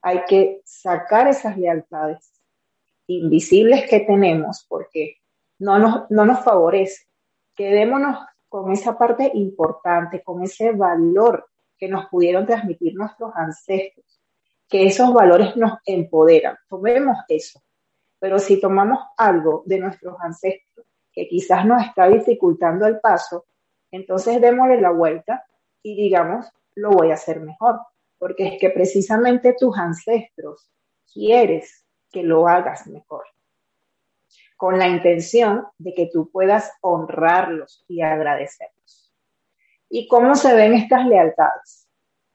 Hay 0.00 0.22
que 0.26 0.62
sacar 0.64 1.28
esas 1.28 1.58
lealtades 1.58 2.32
invisibles 3.08 3.86
que 3.90 4.00
tenemos 4.00 4.64
porque 4.66 5.16
no 5.58 5.78
nos, 5.78 6.10
no 6.10 6.24
nos 6.24 6.42
favorece. 6.42 7.08
Quedémonos 7.54 8.24
con 8.48 8.72
esa 8.72 8.96
parte 8.96 9.30
importante, 9.34 10.22
con 10.22 10.42
ese 10.42 10.72
valor 10.72 11.46
que 11.76 11.88
nos 11.88 12.06
pudieron 12.06 12.46
transmitir 12.46 12.94
nuestros 12.94 13.32
ancestros, 13.36 14.18
que 14.66 14.86
esos 14.86 15.12
valores 15.12 15.54
nos 15.58 15.74
empoderan. 15.84 16.56
Tomemos 16.70 17.18
eso. 17.28 17.60
Pero 18.22 18.38
si 18.38 18.60
tomamos 18.60 19.00
algo 19.16 19.64
de 19.66 19.80
nuestros 19.80 20.14
ancestros 20.20 20.86
que 21.12 21.26
quizás 21.26 21.66
nos 21.66 21.84
está 21.84 22.06
dificultando 22.06 22.86
el 22.86 23.00
paso, 23.00 23.46
entonces 23.90 24.40
démosle 24.40 24.80
la 24.80 24.92
vuelta 24.92 25.44
y 25.82 25.96
digamos, 25.96 26.46
lo 26.76 26.90
voy 26.90 27.10
a 27.10 27.14
hacer 27.14 27.40
mejor, 27.40 27.80
porque 28.18 28.46
es 28.46 28.60
que 28.60 28.70
precisamente 28.70 29.56
tus 29.58 29.76
ancestros 29.76 30.70
quieres 31.12 31.84
que 32.12 32.22
lo 32.22 32.46
hagas 32.46 32.86
mejor, 32.86 33.24
con 34.56 34.78
la 34.78 34.86
intención 34.86 35.66
de 35.78 35.92
que 35.92 36.08
tú 36.12 36.30
puedas 36.30 36.70
honrarlos 36.80 37.84
y 37.88 38.02
agradecerlos. 38.02 39.12
¿Y 39.88 40.06
cómo 40.06 40.36
se 40.36 40.54
ven 40.54 40.74
estas 40.74 41.06
lealtades? 41.06 41.88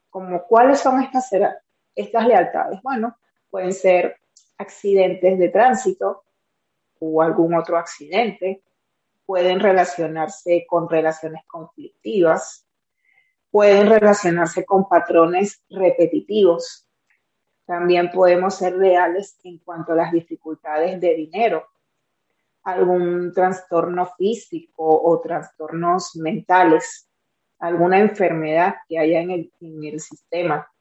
Como, 0.10 0.44
¿Cuáles 0.48 0.82
son 0.82 1.02
estas, 1.02 1.32
estas 1.96 2.28
lealtades? 2.28 2.82
Bueno, 2.84 3.16
pueden 3.50 3.72
ser 3.72 4.18
accidentes 4.58 5.38
de 5.38 5.50
tránsito 5.50 6.24
o 7.00 7.22
algún 7.22 7.54
otro 7.54 7.78
accidente, 7.78 8.64
pueden 9.26 9.60
relacionarse 9.60 10.66
con 10.68 10.90
relaciones 10.90 11.44
conflictivas, 11.46 12.66
pueden 13.52 13.88
relacionarse 13.88 14.66
con 14.66 14.88
patrones 14.88 15.62
repetitivos. 15.70 16.88
También 17.66 18.10
podemos 18.10 18.56
ser 18.56 18.78
reales 18.78 19.38
en 19.44 19.60
cuanto 19.60 19.92
a 19.92 19.96
las 19.96 20.12
dificultades 20.12 21.00
de 21.02 21.14
dinero, 21.16 21.68
algún 22.64 23.34
trastorno 23.34 24.06
físico 24.18 25.02
o 25.04 25.20
trastornos 25.20 26.16
mentales, 26.16 27.10
alguna 27.60 28.00
enfermedad 28.00 28.76
que 28.88 28.98
haya 28.98 29.20
en 29.20 29.32
el, 29.32 29.52
en 29.60 29.84
el 29.84 30.00
sistema. 30.00 30.72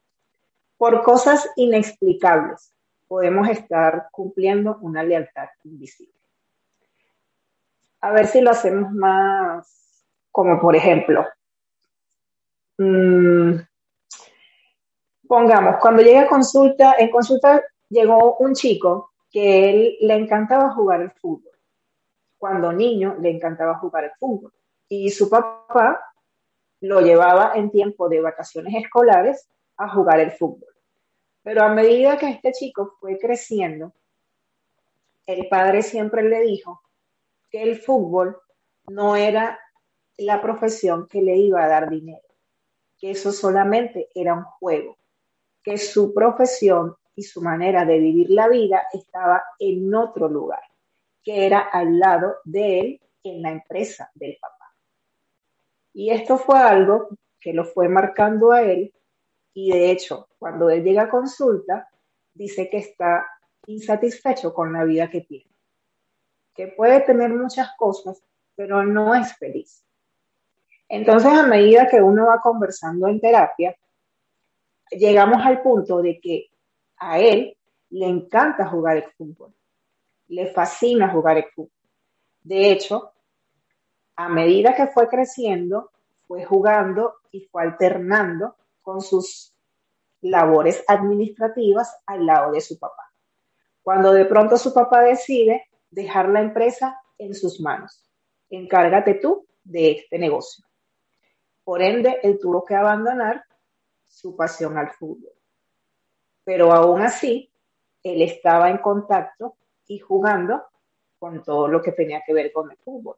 Por 0.76 1.02
cosas 1.02 1.50
inexplicables 1.56 2.75
podemos 3.06 3.48
estar 3.48 4.08
cumpliendo 4.10 4.78
una 4.80 5.02
lealtad 5.02 5.48
invisible. 5.64 6.14
A 8.00 8.10
ver 8.12 8.26
si 8.26 8.40
lo 8.40 8.50
hacemos 8.50 8.92
más 8.92 9.76
como 10.36 10.60
por 10.60 10.76
ejemplo, 10.76 11.24
mmm, 12.76 13.54
pongamos, 15.26 15.76
cuando 15.80 16.02
llega 16.02 16.24
a 16.24 16.28
consulta, 16.28 16.94
en 16.98 17.10
consulta 17.10 17.62
llegó 17.88 18.36
un 18.36 18.52
chico 18.52 19.12
que 19.30 19.70
él 19.70 19.96
le 20.02 20.14
encantaba 20.14 20.74
jugar 20.74 21.00
el 21.00 21.10
fútbol. 21.12 21.52
Cuando 22.36 22.70
niño 22.70 23.16
le 23.18 23.30
encantaba 23.30 23.78
jugar 23.78 24.04
el 24.04 24.10
fútbol. 24.20 24.52
Y 24.90 25.08
su 25.08 25.30
papá 25.30 26.04
lo 26.80 27.00
llevaba 27.00 27.52
en 27.54 27.70
tiempo 27.70 28.10
de 28.10 28.20
vacaciones 28.20 28.74
escolares 28.74 29.48
a 29.78 29.88
jugar 29.88 30.20
el 30.20 30.32
fútbol. 30.32 30.68
Pero 31.46 31.62
a 31.62 31.68
medida 31.68 32.18
que 32.18 32.28
este 32.28 32.50
chico 32.50 32.96
fue 32.98 33.20
creciendo, 33.20 33.92
el 35.26 35.46
padre 35.48 35.82
siempre 35.82 36.24
le 36.24 36.40
dijo 36.40 36.82
que 37.48 37.62
el 37.62 37.76
fútbol 37.76 38.36
no 38.88 39.14
era 39.14 39.56
la 40.16 40.42
profesión 40.42 41.06
que 41.06 41.22
le 41.22 41.36
iba 41.36 41.62
a 41.62 41.68
dar 41.68 41.88
dinero, 41.88 42.26
que 42.98 43.12
eso 43.12 43.30
solamente 43.30 44.08
era 44.12 44.34
un 44.34 44.42
juego, 44.42 44.98
que 45.62 45.78
su 45.78 46.12
profesión 46.12 46.96
y 47.14 47.22
su 47.22 47.40
manera 47.40 47.84
de 47.84 48.00
vivir 48.00 48.30
la 48.30 48.48
vida 48.48 48.82
estaba 48.92 49.44
en 49.60 49.94
otro 49.94 50.28
lugar, 50.28 50.64
que 51.22 51.46
era 51.46 51.60
al 51.60 52.00
lado 52.00 52.38
de 52.42 52.80
él 52.80 53.00
en 53.22 53.42
la 53.42 53.52
empresa 53.52 54.10
del 54.16 54.36
papá. 54.40 54.74
Y 55.94 56.10
esto 56.10 56.38
fue 56.38 56.58
algo 56.58 57.06
que 57.38 57.52
lo 57.52 57.64
fue 57.64 57.88
marcando 57.88 58.50
a 58.50 58.62
él 58.62 58.92
y 59.58 59.70
de 59.70 59.90
hecho, 59.90 60.28
cuando 60.38 60.70
él 60.70 60.82
llega 60.82 61.02
a 61.02 61.10
consulta, 61.10 61.88
dice 62.34 62.68
que 62.68 62.78
está 62.78 63.26
insatisfecho 63.66 64.52
con 64.54 64.72
la 64.72 64.84
vida 64.84 65.10
que 65.10 65.22
tiene, 65.22 65.50
que 66.54 66.68
puede 66.68 67.00
tener 67.00 67.30
muchas 67.30 67.70
cosas, 67.76 68.22
pero 68.54 68.84
no 68.84 69.14
es 69.14 69.36
feliz. 69.36 69.82
Entonces, 70.88 71.32
a 71.32 71.46
medida 71.46 71.88
que 71.88 72.00
uno 72.00 72.26
va 72.26 72.40
conversando 72.40 73.08
en 73.08 73.20
terapia, 73.20 73.76
llegamos 74.90 75.44
al 75.44 75.62
punto 75.62 76.00
de 76.00 76.20
que 76.20 76.50
a 76.98 77.18
él 77.18 77.56
le 77.90 78.06
encanta 78.06 78.68
jugar 78.68 78.98
el 78.98 79.10
fútbol, 79.12 79.52
le 80.28 80.46
fascina 80.52 81.08
jugar 81.08 81.38
el 81.38 81.46
fútbol. 81.46 81.70
De 82.42 82.70
hecho, 82.70 83.12
a 84.14 84.28
medida 84.28 84.74
que 84.74 84.86
fue 84.86 85.08
creciendo, 85.08 85.90
fue 86.26 86.44
jugando 86.44 87.14
y 87.30 87.40
fue 87.46 87.62
alternando 87.62 88.56
con 88.82 89.00
sus 89.00 89.55
labores 90.22 90.84
administrativas 90.88 91.96
al 92.06 92.26
lado 92.26 92.52
de 92.52 92.60
su 92.60 92.78
papá. 92.78 93.12
Cuando 93.82 94.12
de 94.12 94.24
pronto 94.24 94.56
su 94.56 94.74
papá 94.74 95.02
decide 95.02 95.68
dejar 95.90 96.28
la 96.28 96.40
empresa 96.40 97.00
en 97.18 97.34
sus 97.34 97.60
manos, 97.60 98.10
encárgate 98.50 99.14
tú 99.14 99.46
de 99.62 99.92
este 99.92 100.18
negocio. 100.18 100.64
Por 101.64 101.82
ende, 101.82 102.18
él 102.22 102.38
tuvo 102.40 102.64
que 102.64 102.74
abandonar 102.74 103.44
su 104.06 104.36
pasión 104.36 104.78
al 104.78 104.90
fútbol. 104.90 105.32
Pero 106.44 106.72
aún 106.72 107.02
así, 107.02 107.50
él 108.02 108.22
estaba 108.22 108.70
en 108.70 108.78
contacto 108.78 109.56
y 109.86 109.98
jugando 109.98 110.64
con 111.18 111.42
todo 111.42 111.68
lo 111.68 111.82
que 111.82 111.92
tenía 111.92 112.22
que 112.24 112.32
ver 112.32 112.52
con 112.52 112.70
el 112.70 112.76
fútbol. 112.78 113.16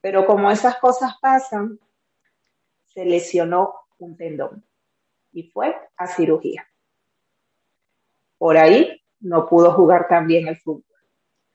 Pero 0.00 0.26
como 0.26 0.50
esas 0.50 0.78
cosas 0.78 1.14
pasan, 1.20 1.78
se 2.84 3.04
lesionó 3.04 3.74
un 3.98 4.16
tendón 4.16 4.64
y 5.34 5.50
fue 5.50 5.76
a 5.96 6.06
cirugía. 6.06 6.66
Por 8.38 8.56
ahí 8.56 9.02
no 9.20 9.46
pudo 9.46 9.72
jugar 9.72 10.06
también 10.08 10.48
el 10.48 10.56
fútbol. 10.56 10.84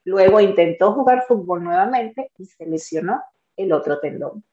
Luego 0.03 0.39
intentó 0.39 0.93
jugar 0.93 1.25
fútbol 1.27 1.63
nuevamente 1.63 2.31
y 2.37 2.45
se 2.45 2.65
lesionó 2.65 3.21
el 3.55 3.71
otro 3.73 3.99
tendón. 3.99 4.43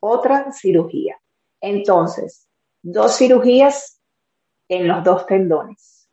Otra 0.00 0.52
cirugía. 0.52 1.18
Entonces, 1.60 2.48
dos 2.82 3.16
cirugías 3.16 4.00
en 4.68 4.88
los 4.88 5.04
dos 5.04 5.26
tendones. 5.26 6.08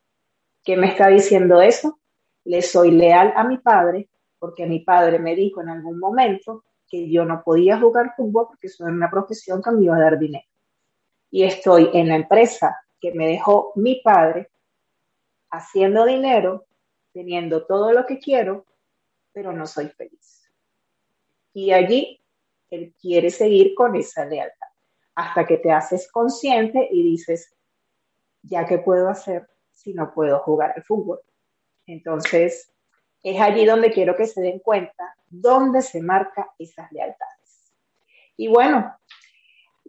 ¿Qué 0.62 0.76
me 0.76 0.88
está 0.88 1.08
diciendo 1.08 1.62
eso? 1.62 2.00
Le 2.44 2.62
soy 2.62 2.90
leal 2.90 3.32
a 3.36 3.44
mi 3.44 3.58
padre 3.58 4.08
porque 4.38 4.66
mi 4.66 4.80
padre 4.80 5.18
me 5.18 5.34
dijo 5.34 5.60
en 5.60 5.70
algún 5.70 5.98
momento 5.98 6.64
que 6.88 7.10
yo 7.10 7.24
no 7.24 7.42
podía 7.42 7.78
jugar 7.78 8.14
fútbol 8.16 8.46
porque 8.48 8.66
eso 8.68 8.84
una 8.84 9.10
profesión 9.10 9.62
que 9.62 9.70
me 9.70 9.84
iba 9.84 9.96
a 9.96 10.00
dar 10.00 10.18
dinero. 10.18 10.47
Y 11.30 11.44
estoy 11.44 11.90
en 11.92 12.08
la 12.08 12.16
empresa 12.16 12.78
que 13.00 13.12
me 13.12 13.26
dejó 13.26 13.72
mi 13.76 14.00
padre 14.02 14.48
haciendo 15.50 16.04
dinero, 16.04 16.66
teniendo 17.12 17.66
todo 17.66 17.92
lo 17.92 18.06
que 18.06 18.18
quiero, 18.18 18.66
pero 19.32 19.52
no 19.52 19.66
soy 19.66 19.88
feliz. 19.88 20.50
Y 21.52 21.72
allí 21.72 22.20
él 22.70 22.94
quiere 23.00 23.30
seguir 23.30 23.74
con 23.74 23.96
esa 23.96 24.24
lealtad, 24.24 24.68
hasta 25.14 25.46
que 25.46 25.58
te 25.58 25.72
haces 25.72 26.10
consciente 26.10 26.88
y 26.90 27.02
dices, 27.02 27.54
ya 28.42 28.66
que 28.66 28.78
puedo 28.78 29.08
hacer 29.08 29.48
si 29.72 29.94
no 29.94 30.12
puedo 30.12 30.38
jugar 30.40 30.72
al 30.76 30.82
fútbol. 30.82 31.20
Entonces, 31.86 32.72
es 33.22 33.40
allí 33.40 33.64
donde 33.64 33.90
quiero 33.90 34.16
que 34.16 34.26
se 34.26 34.40
den 34.40 34.58
cuenta 34.58 35.16
dónde 35.28 35.82
se 35.82 36.02
marca 36.02 36.50
esas 36.58 36.90
lealtades. 36.92 37.72
Y 38.36 38.48
bueno, 38.48 38.96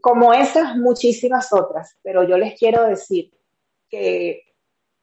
como 0.02 0.34
esas, 0.34 0.76
muchísimas 0.76 1.52
otras, 1.54 1.98
pero 2.04 2.24
yo 2.24 2.38
les 2.38 2.58
quiero 2.58 2.84
decir 2.86 3.32
que 3.90 4.44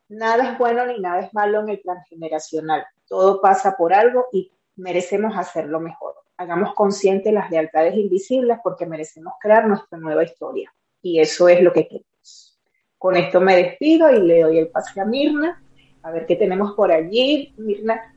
nada 0.09 0.53
es 0.53 0.59
bueno 0.59 0.87
ni 0.87 0.99
nada 1.01 1.21
es 1.21 1.35
malo 1.35 1.61
en 1.61 1.71
el 1.71 1.81
plan 1.81 1.99
generacional. 2.09 2.85
Todo 3.09 3.41
pasa 3.41 3.77
por 3.77 3.93
algo 3.93 4.27
y 4.33 4.53
merecemos 4.77 5.37
hacerlo 5.37 5.81
mejor. 5.81 6.15
Hagamos 6.37 6.75
conscientes 6.75 7.33
las 7.33 7.51
lealtades 7.51 7.95
invisibles 7.95 8.59
porque 8.63 8.87
merecemos 8.87 9.35
crear 9.41 9.67
nuestra 9.67 9.99
nueva 9.99 10.25
historia. 10.25 10.73
Y 11.03 11.21
eso 11.21 11.49
es 11.49 11.63
lo 11.63 11.73
que 11.73 11.87
queremos. 11.87 12.59
Con 12.99 13.17
esto 13.17 13.41
me 13.41 13.57
despido 13.57 14.11
y 14.11 14.23
le 14.23 14.43
doy 14.43 14.59
el 14.59 14.69
pase 14.69 15.01
a 15.01 15.05
Mirna. 15.05 15.63
A 16.03 16.11
ver 16.11 16.27
qué 16.27 16.37
tenemos 16.37 16.75
por 16.75 16.93
allí. 16.93 17.55
Mirna, 17.57 18.17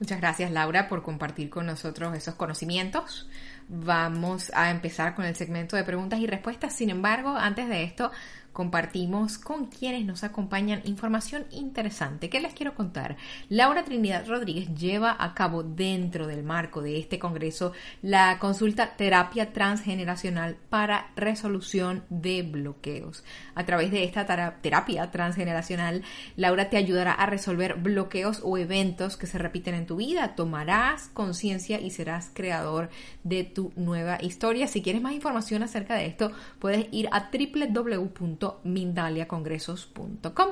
Muchas 0.00 0.20
gracias 0.20 0.52
Laura 0.52 0.88
por 0.88 1.02
compartir 1.02 1.50
con 1.50 1.66
nosotros 1.66 2.16
esos 2.16 2.34
conocimientos. 2.36 3.28
Vamos 3.68 4.50
a 4.54 4.70
empezar 4.70 5.14
con 5.14 5.26
el 5.26 5.36
segmento 5.36 5.76
de 5.76 5.84
preguntas 5.84 6.18
y 6.20 6.26
respuestas. 6.26 6.74
Sin 6.74 6.88
embargo, 6.88 7.36
antes 7.36 7.68
de 7.68 7.84
esto, 7.84 8.10
compartimos 8.58 9.38
con 9.38 9.66
quienes 9.66 10.04
nos 10.04 10.24
acompañan 10.24 10.82
información 10.84 11.46
interesante. 11.52 12.28
¿Qué 12.28 12.40
les 12.40 12.54
quiero 12.54 12.74
contar? 12.74 13.16
Laura 13.48 13.84
Trinidad 13.84 14.26
Rodríguez 14.26 14.74
lleva 14.74 15.14
a 15.16 15.32
cabo 15.32 15.62
dentro 15.62 16.26
del 16.26 16.42
marco 16.42 16.82
de 16.82 16.98
este 16.98 17.20
Congreso 17.20 17.70
la 18.02 18.40
consulta 18.40 18.96
Terapia 18.96 19.52
Transgeneracional 19.52 20.56
para 20.70 21.12
Resolución 21.14 22.02
de 22.10 22.42
Bloqueos. 22.42 23.22
A 23.54 23.64
través 23.64 23.92
de 23.92 24.02
esta 24.02 24.26
terapia 24.60 25.12
transgeneracional, 25.12 26.02
Laura 26.34 26.68
te 26.68 26.78
ayudará 26.78 27.12
a 27.12 27.26
resolver 27.26 27.76
bloqueos 27.76 28.40
o 28.42 28.58
eventos 28.58 29.16
que 29.16 29.28
se 29.28 29.38
repiten 29.38 29.76
en 29.76 29.86
tu 29.86 29.94
vida. 29.94 30.34
Tomarás 30.34 31.10
conciencia 31.14 31.80
y 31.80 31.90
serás 31.90 32.32
creador 32.34 32.90
de 33.22 33.44
tu 33.44 33.70
nueva 33.76 34.18
historia. 34.20 34.66
Si 34.66 34.82
quieres 34.82 35.00
más 35.00 35.12
información 35.12 35.62
acerca 35.62 35.94
de 35.94 36.06
esto, 36.06 36.32
puedes 36.58 36.88
ir 36.90 37.08
a 37.12 37.30
www 37.30 38.47
mindaliacongresos.com. 38.64 40.48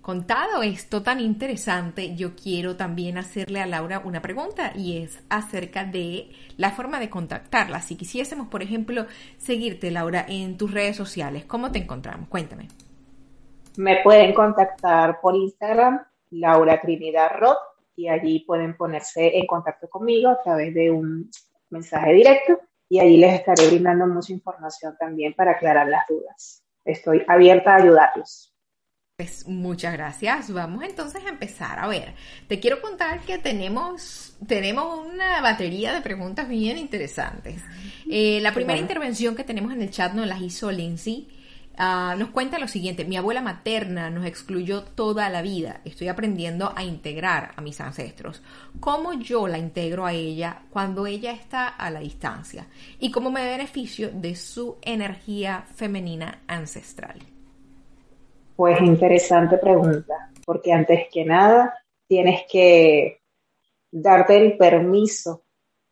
Contado 0.00 0.62
esto 0.62 1.02
tan 1.02 1.18
interesante, 1.18 2.14
yo 2.14 2.36
quiero 2.36 2.76
también 2.76 3.16
hacerle 3.16 3.62
a 3.62 3.66
Laura 3.66 4.02
una 4.04 4.20
pregunta 4.20 4.72
y 4.74 4.98
es 5.02 5.24
acerca 5.30 5.84
de 5.84 6.30
la 6.58 6.72
forma 6.72 7.00
de 7.00 7.08
contactarla. 7.08 7.80
Si 7.80 7.96
quisiésemos, 7.96 8.48
por 8.48 8.62
ejemplo, 8.62 9.06
seguirte, 9.38 9.90
Laura, 9.90 10.26
en 10.28 10.58
tus 10.58 10.72
redes 10.72 10.96
sociales, 10.96 11.46
¿cómo 11.46 11.72
te 11.72 11.78
encontramos? 11.78 12.28
Cuéntame. 12.28 12.68
Me 13.76 14.02
pueden 14.02 14.34
contactar 14.34 15.20
por 15.22 15.34
Instagram, 15.36 16.00
Laura 16.30 16.80
Trinidad 16.82 17.30
Roth, 17.38 17.58
y 17.96 18.08
allí 18.08 18.40
pueden 18.40 18.76
ponerse 18.76 19.38
en 19.38 19.46
contacto 19.46 19.88
conmigo 19.88 20.28
a 20.28 20.42
través 20.42 20.74
de 20.74 20.90
un 20.90 21.30
mensaje 21.70 22.12
directo 22.12 22.58
y 22.88 23.00
allí 23.00 23.16
les 23.16 23.34
estaré 23.34 23.68
brindando 23.68 24.06
mucha 24.06 24.32
información 24.32 24.96
también 24.98 25.34
para 25.34 25.52
aclarar 25.52 25.88
las 25.88 26.06
dudas. 26.08 26.63
Estoy 26.84 27.22
abierta 27.26 27.74
a 27.74 27.76
ayudarlos. 27.76 28.54
Pues 29.16 29.46
muchas 29.46 29.92
gracias. 29.92 30.52
Vamos 30.52 30.82
entonces 30.82 31.24
a 31.24 31.28
empezar. 31.28 31.78
A 31.78 31.86
ver, 31.86 32.14
te 32.48 32.58
quiero 32.58 32.80
contar 32.80 33.20
que 33.20 33.38
tenemos, 33.38 34.36
tenemos 34.46 35.06
una 35.06 35.40
batería 35.40 35.94
de 35.94 36.00
preguntas 36.00 36.48
bien 36.48 36.76
interesantes. 36.78 37.62
Eh, 38.10 38.40
la 38.40 38.52
primera 38.52 38.78
intervención 38.78 39.36
que 39.36 39.44
tenemos 39.44 39.72
en 39.72 39.82
el 39.82 39.90
chat 39.90 40.14
nos 40.14 40.26
la 40.26 40.38
hizo 40.38 40.72
Lindsay. 40.72 41.28
Ah, 41.76 42.14
nos 42.16 42.28
cuenta 42.30 42.60
lo 42.60 42.68
siguiente, 42.68 43.04
mi 43.04 43.16
abuela 43.16 43.42
materna 43.42 44.08
nos 44.08 44.26
excluyó 44.26 44.84
toda 44.84 45.28
la 45.28 45.42
vida, 45.42 45.80
estoy 45.84 46.06
aprendiendo 46.06 46.72
a 46.76 46.84
integrar 46.84 47.52
a 47.56 47.60
mis 47.62 47.80
ancestros. 47.80 48.42
¿Cómo 48.78 49.14
yo 49.14 49.48
la 49.48 49.58
integro 49.58 50.06
a 50.06 50.12
ella 50.12 50.62
cuando 50.70 51.06
ella 51.06 51.32
está 51.32 51.66
a 51.66 51.90
la 51.90 51.98
distancia? 51.98 52.68
¿Y 53.00 53.10
cómo 53.10 53.32
me 53.32 53.44
beneficio 53.44 54.10
de 54.12 54.36
su 54.36 54.76
energía 54.82 55.64
femenina 55.74 56.42
ancestral? 56.46 57.18
Pues 58.54 58.80
interesante 58.80 59.58
pregunta, 59.58 60.30
porque 60.46 60.72
antes 60.72 61.08
que 61.12 61.24
nada 61.24 61.74
tienes 62.06 62.42
que 62.48 63.20
darte 63.90 64.36
el 64.36 64.56
permiso 64.56 65.42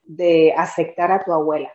de 0.05 0.55
aceptar 0.57 1.11
a 1.11 1.25
tu 1.25 1.33
abuela, 1.33 1.73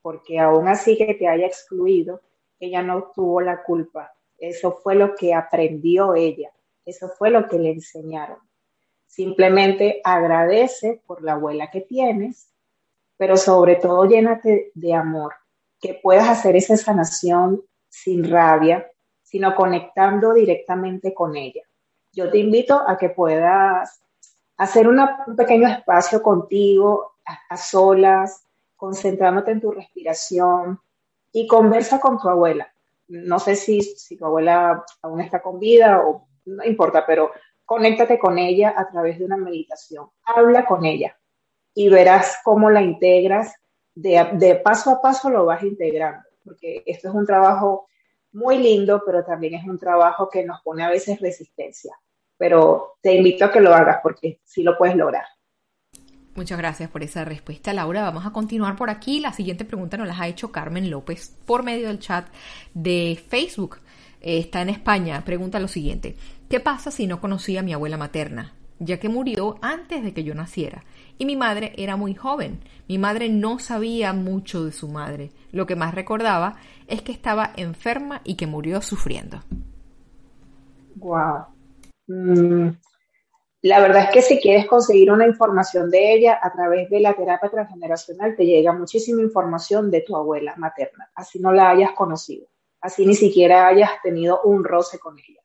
porque 0.00 0.38
aún 0.38 0.68
así 0.68 0.96
que 0.96 1.14
te 1.14 1.26
haya 1.26 1.46
excluido, 1.46 2.20
ella 2.60 2.82
no 2.82 3.10
tuvo 3.14 3.40
la 3.40 3.62
culpa. 3.62 4.12
Eso 4.38 4.72
fue 4.72 4.94
lo 4.94 5.14
que 5.14 5.34
aprendió 5.34 6.14
ella, 6.14 6.50
eso 6.84 7.08
fue 7.08 7.30
lo 7.30 7.48
que 7.48 7.58
le 7.58 7.70
enseñaron. 7.70 8.38
Simplemente 9.06 10.00
agradece 10.04 11.00
por 11.06 11.22
la 11.22 11.32
abuela 11.32 11.70
que 11.70 11.80
tienes, 11.80 12.48
pero 13.16 13.36
sobre 13.36 13.76
todo 13.76 14.04
llénate 14.04 14.72
de 14.74 14.94
amor, 14.94 15.34
que 15.80 15.94
puedas 15.94 16.28
hacer 16.28 16.56
esa 16.56 16.76
sanación 16.76 17.62
sin 17.88 18.30
rabia, 18.30 18.90
sino 19.22 19.54
conectando 19.54 20.34
directamente 20.34 21.14
con 21.14 21.34
ella. 21.34 21.62
Yo 22.12 22.30
te 22.30 22.38
invito 22.38 22.82
a 22.86 22.96
que 22.98 23.10
puedas 23.10 24.00
hacer 24.56 24.88
un 24.88 25.00
pequeño 25.36 25.68
espacio 25.68 26.22
contigo, 26.22 27.16
a, 27.48 27.56
solas, 27.56 28.44
concentrándote 28.76 29.50
en 29.50 29.60
tu 29.60 29.70
respiración 29.72 30.80
y 31.36 31.46
conversa 31.46 32.00
con 32.00 32.18
tu 32.18 32.30
abuela. 32.30 32.72
No 33.08 33.38
sé 33.38 33.56
si, 33.56 33.82
si 33.82 34.16
tu 34.16 34.24
abuela 34.24 34.82
aún 35.02 35.20
está 35.20 35.42
con 35.42 35.58
vida 35.58 36.00
o 36.00 36.26
no 36.46 36.64
importa, 36.64 37.04
pero 37.04 37.30
conéctate 37.66 38.18
con 38.18 38.38
ella 38.38 38.72
a 38.74 38.88
través 38.88 39.18
de 39.18 39.26
una 39.26 39.36
meditación. 39.36 40.08
Habla 40.24 40.64
con 40.64 40.86
ella 40.86 41.14
y 41.74 41.90
verás 41.90 42.38
cómo 42.42 42.70
la 42.70 42.80
integras. 42.80 43.54
De, 43.94 44.30
de 44.32 44.54
paso 44.54 44.90
a 44.90 45.02
paso 45.02 45.28
lo 45.28 45.44
vas 45.44 45.62
integrando, 45.62 46.26
porque 46.42 46.82
esto 46.86 47.08
es 47.08 47.14
un 47.14 47.26
trabajo 47.26 47.86
muy 48.32 48.56
lindo, 48.56 49.02
pero 49.04 49.22
también 49.22 49.56
es 49.56 49.64
un 49.66 49.78
trabajo 49.78 50.30
que 50.30 50.42
nos 50.42 50.62
pone 50.62 50.84
a 50.84 50.90
veces 50.90 51.20
resistencia. 51.20 51.94
Pero 52.38 52.96
te 53.02 53.12
invito 53.12 53.44
a 53.44 53.52
que 53.52 53.60
lo 53.60 53.74
hagas 53.74 53.98
porque 54.02 54.40
sí 54.42 54.62
lo 54.62 54.78
puedes 54.78 54.96
lograr. 54.96 55.26
Muchas 56.36 56.58
gracias 56.58 56.90
por 56.90 57.02
esa 57.02 57.24
respuesta, 57.24 57.72
Laura. 57.72 58.02
Vamos 58.02 58.26
a 58.26 58.30
continuar 58.30 58.76
por 58.76 58.90
aquí. 58.90 59.20
La 59.20 59.32
siguiente 59.32 59.64
pregunta 59.64 59.96
nos 59.96 60.06
la 60.06 60.20
ha 60.20 60.28
hecho 60.28 60.52
Carmen 60.52 60.90
López 60.90 61.34
por 61.46 61.62
medio 61.62 61.88
del 61.88 61.98
chat 61.98 62.28
de 62.74 63.18
Facebook. 63.28 63.78
Está 64.20 64.60
en 64.60 64.68
España. 64.68 65.24
Pregunta 65.24 65.58
lo 65.58 65.66
siguiente. 65.66 66.14
¿Qué 66.50 66.60
pasa 66.60 66.90
si 66.90 67.06
no 67.06 67.22
conocí 67.22 67.56
a 67.56 67.62
mi 67.62 67.72
abuela 67.72 67.96
materna? 67.96 68.52
Ya 68.78 69.00
que 69.00 69.08
murió 69.08 69.56
antes 69.62 70.04
de 70.04 70.12
que 70.12 70.24
yo 70.24 70.34
naciera. 70.34 70.84
Y 71.16 71.24
mi 71.24 71.36
madre 71.36 71.72
era 71.78 71.96
muy 71.96 72.14
joven. 72.14 72.60
Mi 72.86 72.98
madre 72.98 73.30
no 73.30 73.58
sabía 73.58 74.12
mucho 74.12 74.62
de 74.62 74.72
su 74.72 74.88
madre. 74.88 75.30
Lo 75.52 75.64
que 75.66 75.74
más 75.74 75.94
recordaba 75.94 76.56
es 76.86 77.00
que 77.00 77.12
estaba 77.12 77.52
enferma 77.56 78.20
y 78.24 78.34
que 78.34 78.46
murió 78.46 78.82
sufriendo. 78.82 79.42
Wow. 80.96 81.46
La 83.62 83.80
verdad 83.80 84.04
es 84.04 84.10
que 84.10 84.22
si 84.22 84.38
quieres 84.38 84.66
conseguir 84.66 85.10
una 85.10 85.26
información 85.26 85.90
de 85.90 86.12
ella 86.12 86.38
a 86.42 86.52
través 86.52 86.88
de 86.90 87.00
la 87.00 87.14
terapia 87.14 87.48
transgeneracional, 87.48 88.36
te 88.36 88.44
llega 88.44 88.72
muchísima 88.72 89.22
información 89.22 89.90
de 89.90 90.02
tu 90.02 90.16
abuela 90.16 90.54
materna, 90.56 91.10
así 91.14 91.38
no 91.38 91.52
la 91.52 91.70
hayas 91.70 91.92
conocido, 91.92 92.46
así 92.80 93.06
ni 93.06 93.14
siquiera 93.14 93.66
hayas 93.66 93.90
tenido 94.02 94.42
un 94.42 94.64
roce 94.64 94.98
con 94.98 95.18
ella. 95.18 95.40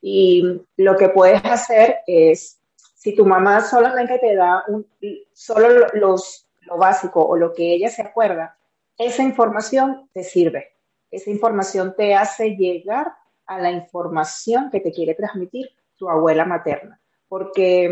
Y 0.00 0.62
lo 0.76 0.96
que 0.96 1.10
puedes 1.10 1.44
hacer 1.44 1.98
es, 2.06 2.60
si 2.94 3.14
tu 3.14 3.26
mamá 3.26 3.60
solamente 3.62 4.18
te 4.18 4.34
da 4.34 4.64
un, 4.68 4.86
solo 5.32 5.88
los, 5.92 6.48
lo 6.62 6.78
básico 6.78 7.22
o 7.22 7.36
lo 7.36 7.52
que 7.52 7.74
ella 7.74 7.90
se 7.90 8.02
acuerda, 8.02 8.56
esa 8.96 9.22
información 9.22 10.08
te 10.12 10.22
sirve 10.22 10.80
esa 11.10 11.30
información 11.30 11.94
te 11.96 12.14
hace 12.14 12.56
llegar 12.56 13.12
a 13.46 13.58
la 13.58 13.70
información 13.70 14.70
que 14.70 14.80
te 14.80 14.92
quiere 14.92 15.14
transmitir 15.14 15.70
tu 15.96 16.08
abuela 16.08 16.44
materna. 16.44 16.99
Porque 17.30 17.88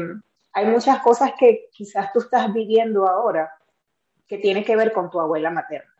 hay 0.52 0.66
muchas 0.66 1.00
cosas 1.00 1.34
que 1.38 1.68
quizás 1.70 2.12
tú 2.12 2.18
estás 2.18 2.52
viviendo 2.52 3.06
ahora 3.06 3.54
que 4.26 4.38
tienen 4.38 4.64
que 4.64 4.74
ver 4.74 4.92
con 4.92 5.08
tu 5.08 5.20
abuela 5.20 5.50
materna. 5.50 5.94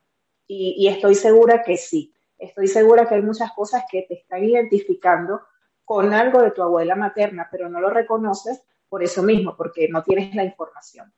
Y, 0.49 0.89
estoy 0.89 1.15
segura 1.15 1.63
que 1.63 1.77
sí. 1.77 2.13
Estoy 2.37 2.67
segura 2.67 3.07
que 3.07 3.15
hay 3.15 3.23
muchas 3.23 3.53
cosas 3.53 3.85
que 3.89 4.03
te 4.03 4.15
están 4.15 4.43
identificando 4.43 5.43
con 5.85 6.13
algo 6.13 6.43
de 6.43 6.51
tu 6.51 6.63
abuela 6.63 6.97
materna, 6.97 7.47
pero 7.49 7.69
no 7.69 7.81
lo 7.81 7.91
reconoces 7.91 8.61
por 8.89 9.05
eso 9.05 9.23
mismo, 9.23 9.57
porque 9.57 9.89
no 9.89 10.03
tienes 10.03 10.35
la 10.35 10.43
información. 10.43 11.13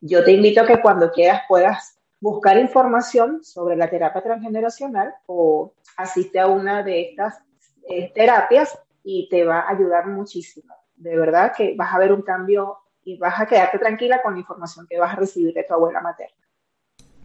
Yo 0.00 0.24
te 0.24 0.32
invito 0.32 0.62
a 0.62 0.66
que 0.66 0.80
cuando 0.80 1.12
quieras 1.12 1.42
puedas 1.46 1.98
buscar 2.20 2.56
información 2.56 3.44
sobre 3.44 3.76
la 3.76 3.90
terapia 3.90 4.22
transgeneracional 4.22 5.14
o 5.26 5.74
asiste 5.98 6.40
a 6.40 6.46
una 6.46 6.82
de 6.82 7.10
estas 7.10 7.42
eh, 7.86 8.10
terapias 8.14 8.78
y 9.04 9.28
te 9.28 9.44
va 9.44 9.60
a 9.60 9.70
ayudar 9.70 10.06
muchísimo. 10.06 10.79
De 11.00 11.16
verdad 11.16 11.52
que 11.56 11.74
vas 11.76 11.94
a 11.94 11.98
ver 11.98 12.12
un 12.12 12.20
cambio 12.20 12.76
y 13.02 13.16
vas 13.16 13.40
a 13.40 13.46
quedarte 13.46 13.78
tranquila 13.78 14.20
con 14.22 14.34
la 14.34 14.40
información 14.40 14.86
que 14.86 14.98
vas 14.98 15.14
a 15.14 15.16
recibir 15.16 15.54
de 15.54 15.64
tu 15.64 15.72
abuela 15.72 16.02
materna. 16.02 16.36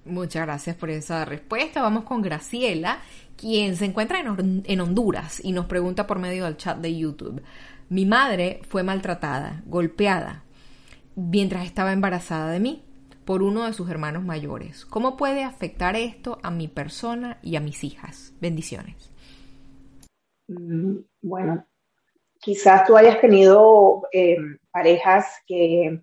Muchas 0.05 0.45
gracias 0.45 0.77
por 0.77 0.89
esa 0.89 1.25
respuesta. 1.25 1.81
Vamos 1.81 2.05
con 2.05 2.21
Graciela, 2.21 2.99
quien 3.35 3.75
se 3.75 3.85
encuentra 3.85 4.19
en, 4.19 4.63
en 4.65 4.81
Honduras 4.81 5.43
y 5.43 5.51
nos 5.51 5.65
pregunta 5.65 6.07
por 6.07 6.19
medio 6.19 6.45
del 6.45 6.55
chat 6.55 6.77
de 6.77 6.95
YouTube. 6.95 7.41
Mi 7.89 8.05
madre 8.05 8.61
fue 8.69 8.83
maltratada, 8.83 9.61
golpeada, 9.65 10.43
mientras 11.15 11.65
estaba 11.65 11.91
embarazada 11.91 12.51
de 12.51 12.61
mí 12.61 12.85
por 13.25 13.43
uno 13.43 13.65
de 13.65 13.73
sus 13.73 13.89
hermanos 13.89 14.23
mayores. 14.23 14.85
¿Cómo 14.85 15.17
puede 15.17 15.43
afectar 15.43 15.97
esto 15.97 16.39
a 16.43 16.49
mi 16.49 16.69
persona 16.69 17.39
y 17.41 17.57
a 17.57 17.59
mis 17.59 17.83
hijas? 17.83 18.33
Bendiciones. 18.39 19.11
Mm, 20.47 20.99
bueno, 21.21 21.65
quizás 22.45 22.85
tú 22.85 22.95
hayas 22.95 23.19
tenido 23.19 24.03
eh, 24.13 24.37
parejas 24.69 25.25
que 25.47 25.99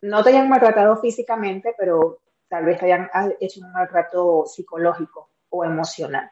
no 0.00 0.24
te 0.24 0.30
hayan 0.30 0.48
maltratado 0.48 0.96
físicamente, 0.96 1.74
pero 1.76 2.20
tal 2.48 2.64
vez 2.64 2.78
te 2.78 2.86
hayan 2.86 3.10
hecho 3.38 3.60
un 3.60 3.70
maltrato 3.72 4.46
psicológico 4.46 5.28
o 5.50 5.64
emocional. 5.66 6.30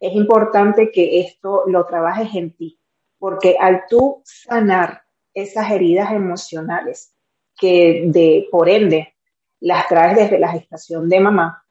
Es 0.00 0.14
importante 0.14 0.90
que 0.90 1.20
esto 1.20 1.64
lo 1.66 1.84
trabajes 1.84 2.34
en 2.34 2.56
ti, 2.56 2.80
porque 3.18 3.58
al 3.60 3.84
tú 3.90 4.22
sanar 4.24 5.02
esas 5.34 5.70
heridas 5.70 6.10
emocionales 6.12 7.12
que 7.60 8.04
de 8.06 8.48
por 8.50 8.70
ende 8.70 9.14
las 9.60 9.86
traes 9.86 10.16
desde 10.16 10.38
la 10.38 10.48
gestación 10.48 11.10
de 11.10 11.20
mamá, 11.20 11.62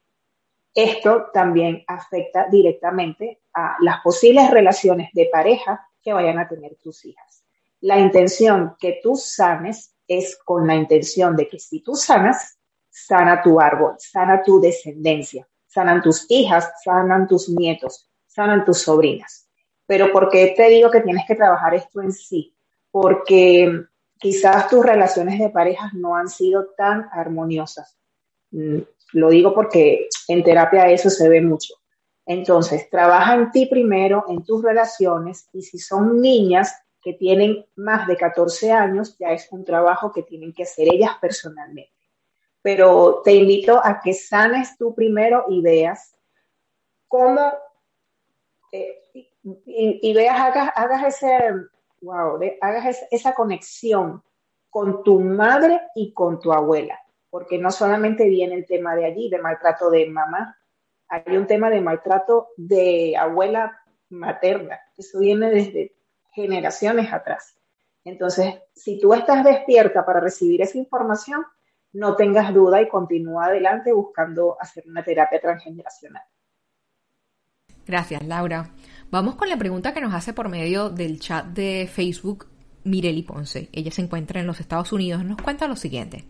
esto 0.72 1.30
también 1.32 1.82
afecta 1.88 2.46
directamente 2.48 3.40
a 3.54 3.76
las 3.80 4.02
posibles 4.02 4.52
relaciones 4.52 5.10
de 5.14 5.28
pareja 5.32 5.87
que 6.02 6.12
vayan 6.12 6.38
a 6.38 6.48
tener 6.48 6.76
tus 6.76 7.04
hijas. 7.04 7.44
La 7.80 7.98
intención 7.98 8.76
que 8.78 9.00
tú 9.02 9.16
sanes 9.16 9.94
es 10.06 10.38
con 10.44 10.66
la 10.66 10.74
intención 10.74 11.36
de 11.36 11.48
que 11.48 11.58
si 11.58 11.80
tú 11.80 11.94
sanas, 11.94 12.58
sana 12.88 13.42
tu 13.42 13.60
árbol, 13.60 13.94
sana 13.98 14.42
tu 14.42 14.60
descendencia, 14.60 15.46
sanan 15.66 16.02
tus 16.02 16.26
hijas, 16.30 16.70
sanan 16.82 17.28
tus 17.28 17.48
nietos, 17.48 18.10
sanan 18.26 18.64
tus 18.64 18.78
sobrinas. 18.82 19.48
Pero 19.86 20.12
¿por 20.12 20.28
qué 20.28 20.54
te 20.56 20.68
digo 20.68 20.90
que 20.90 21.00
tienes 21.00 21.24
que 21.26 21.34
trabajar 21.34 21.74
esto 21.74 22.02
en 22.02 22.12
sí? 22.12 22.54
Porque 22.90 23.84
quizás 24.18 24.68
tus 24.68 24.84
relaciones 24.84 25.38
de 25.38 25.50
parejas 25.50 25.94
no 25.94 26.16
han 26.16 26.28
sido 26.28 26.70
tan 26.76 27.08
armoniosas. 27.12 27.96
Mm, 28.50 28.78
lo 29.12 29.30
digo 29.30 29.54
porque 29.54 30.08
en 30.26 30.42
terapia 30.42 30.88
eso 30.90 31.10
se 31.10 31.28
ve 31.28 31.40
mucho. 31.40 31.74
Entonces, 32.28 32.90
trabaja 32.90 33.36
en 33.36 33.50
ti 33.52 33.64
primero, 33.64 34.26
en 34.28 34.44
tus 34.44 34.62
relaciones, 34.62 35.48
y 35.54 35.62
si 35.62 35.78
son 35.78 36.20
niñas 36.20 36.78
que 37.00 37.14
tienen 37.14 37.64
más 37.74 38.06
de 38.06 38.18
14 38.18 38.70
años, 38.70 39.16
ya 39.18 39.28
es 39.28 39.48
un 39.50 39.64
trabajo 39.64 40.12
que 40.12 40.24
tienen 40.24 40.52
que 40.52 40.64
hacer 40.64 40.88
ellas 40.92 41.12
personalmente. 41.22 41.90
Pero 42.60 43.22
te 43.24 43.32
invito 43.32 43.80
a 43.82 44.02
que 44.02 44.12
sanes 44.12 44.76
tú 44.76 44.94
primero 44.94 45.46
y 45.48 45.62
veas 45.62 46.14
cómo, 47.06 47.50
eh, 48.72 49.30
y, 49.42 50.12
veas, 50.12 50.38
hagas, 50.74 51.04
ese, 51.06 51.38
wow, 52.02 52.38
hagas 52.60 53.06
esa 53.10 53.32
conexión 53.32 54.22
con 54.68 55.02
tu 55.02 55.18
madre 55.18 55.80
y 55.94 56.12
con 56.12 56.38
tu 56.38 56.52
abuela. 56.52 57.00
porque 57.30 57.58
no 57.58 57.70
solamente 57.70 58.26
viene 58.26 58.54
el 58.54 58.66
tema 58.66 58.96
de 58.96 59.04
allí, 59.04 59.28
de 59.28 59.38
maltrato 59.38 59.90
de 59.90 60.08
mamá, 60.08 60.57
hay 61.08 61.36
un 61.36 61.46
tema 61.46 61.70
de 61.70 61.80
maltrato 61.80 62.48
de 62.56 63.16
abuela 63.16 63.80
materna, 64.10 64.80
eso 64.96 65.18
viene 65.18 65.50
desde 65.50 65.94
generaciones 66.32 67.12
atrás. 67.12 67.56
Entonces, 68.04 68.54
si 68.74 68.98
tú 68.98 69.12
estás 69.12 69.44
despierta 69.44 70.06
para 70.06 70.20
recibir 70.20 70.62
esa 70.62 70.78
información, 70.78 71.44
no 71.92 72.16
tengas 72.16 72.54
duda 72.54 72.80
y 72.80 72.88
continúa 72.88 73.46
adelante 73.46 73.92
buscando 73.92 74.56
hacer 74.60 74.84
una 74.86 75.02
terapia 75.02 75.40
transgeneracional. 75.40 76.22
Gracias, 77.86 78.24
Laura. 78.26 78.70
Vamos 79.10 79.36
con 79.36 79.48
la 79.48 79.56
pregunta 79.56 79.94
que 79.94 80.00
nos 80.00 80.12
hace 80.14 80.32
por 80.34 80.48
medio 80.48 80.90
del 80.90 81.18
chat 81.18 81.46
de 81.46 81.88
Facebook 81.90 82.46
Mireli 82.84 83.22
Ponce. 83.22 83.68
Ella 83.72 83.90
se 83.90 84.02
encuentra 84.02 84.40
en 84.40 84.46
los 84.46 84.60
Estados 84.60 84.92
Unidos. 84.92 85.24
Nos 85.24 85.40
cuenta 85.40 85.66
lo 85.68 85.76
siguiente. 85.76 86.24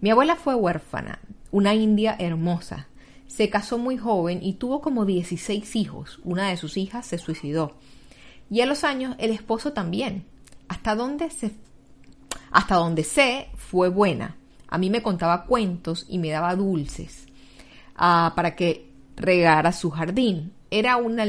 Mi 0.00 0.10
abuela 0.10 0.36
fue 0.36 0.54
huérfana, 0.54 1.20
una 1.50 1.74
india 1.74 2.16
hermosa. 2.18 2.87
Se 3.28 3.48
casó 3.50 3.78
muy 3.78 3.96
joven 3.96 4.40
y 4.42 4.54
tuvo 4.54 4.80
como 4.80 5.04
16 5.04 5.76
hijos. 5.76 6.18
Una 6.24 6.48
de 6.48 6.56
sus 6.56 6.76
hijas 6.76 7.06
se 7.06 7.18
suicidó. 7.18 7.76
Y 8.50 8.62
a 8.62 8.66
los 8.66 8.82
años 8.82 9.14
el 9.18 9.30
esposo 9.30 9.72
también. 9.72 10.24
Hasta 10.66 10.96
donde 10.96 11.30
se 11.30 11.52
hasta 12.50 12.76
donde 12.76 13.04
sé 13.04 13.48
fue 13.56 13.88
buena. 13.88 14.36
A 14.68 14.78
mí 14.78 14.90
me 14.90 15.02
contaba 15.02 15.44
cuentos 15.44 16.06
y 16.08 16.18
me 16.18 16.30
daba 16.30 16.56
dulces 16.56 17.26
ah, 17.96 18.32
para 18.34 18.54
que 18.56 18.90
regara 19.16 19.72
su 19.72 19.90
jardín 19.90 20.52
era 20.70 20.96
una 20.96 21.24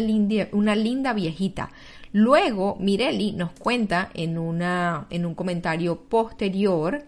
una 0.51 0.75
linda 0.75 1.13
viejita. 1.13 1.69
Luego, 2.11 2.75
Mirelli 2.79 3.33
nos 3.33 3.51
cuenta 3.51 4.09
en, 4.13 4.37
una, 4.37 5.05
en 5.09 5.25
un 5.25 5.35
comentario 5.35 6.01
posterior 6.01 7.03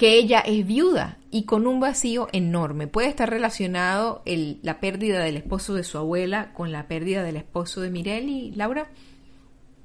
que 0.00 0.14
ella 0.14 0.40
es 0.40 0.66
viuda 0.66 1.18
y 1.30 1.44
con 1.44 1.66
un 1.66 1.78
vacío 1.78 2.28
enorme. 2.32 2.86
Puede 2.86 3.08
estar 3.08 3.28
relacionado 3.28 4.22
el, 4.24 4.58
la 4.62 4.80
pérdida 4.80 5.22
del 5.22 5.36
esposo 5.36 5.74
de 5.74 5.84
su 5.84 5.98
abuela 5.98 6.54
con 6.54 6.72
la 6.72 6.88
pérdida 6.88 7.22
del 7.22 7.36
esposo 7.36 7.82
de 7.82 7.90
Mirelli, 7.90 8.52
Laura. 8.52 8.86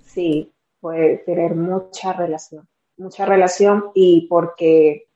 Sí, 0.06 0.54
puede 0.80 1.18
tener 1.18 1.56
mucha 1.56 2.14
relación, 2.14 2.66
mucha 2.96 3.26
relación 3.26 3.92
y 3.94 4.26
porque 4.30 5.10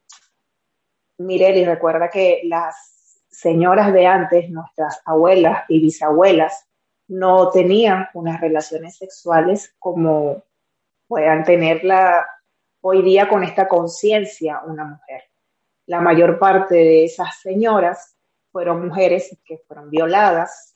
Mirelli 1.17 1.63
recuerda 1.63 2.09
que 2.09 2.41
las 2.43 2.75
señoras 3.29 3.93
de 3.93 4.05
antes, 4.05 4.49
nuestras 4.49 4.99
abuelas 5.05 5.63
y 5.69 5.79
bisabuelas, 5.79 6.67
no 7.07 7.51
tenían 7.51 8.09
unas 8.13 8.41
relaciones 8.41 8.97
sexuales 8.97 9.73
como 9.79 10.43
puedan 11.07 11.45
tenerla 11.45 12.27
hoy 12.81 13.01
día 13.01 13.27
con 13.27 13.43
esta 13.43 13.67
conciencia 13.67 14.61
una 14.65 14.85
mujer. 14.85 15.23
La 15.85 16.01
mayor 16.01 16.39
parte 16.39 16.75
de 16.75 17.05
esas 17.05 17.39
señoras 17.41 18.15
fueron 18.51 18.87
mujeres 18.87 19.37
que 19.45 19.57
fueron 19.57 19.89
violadas, 19.89 20.75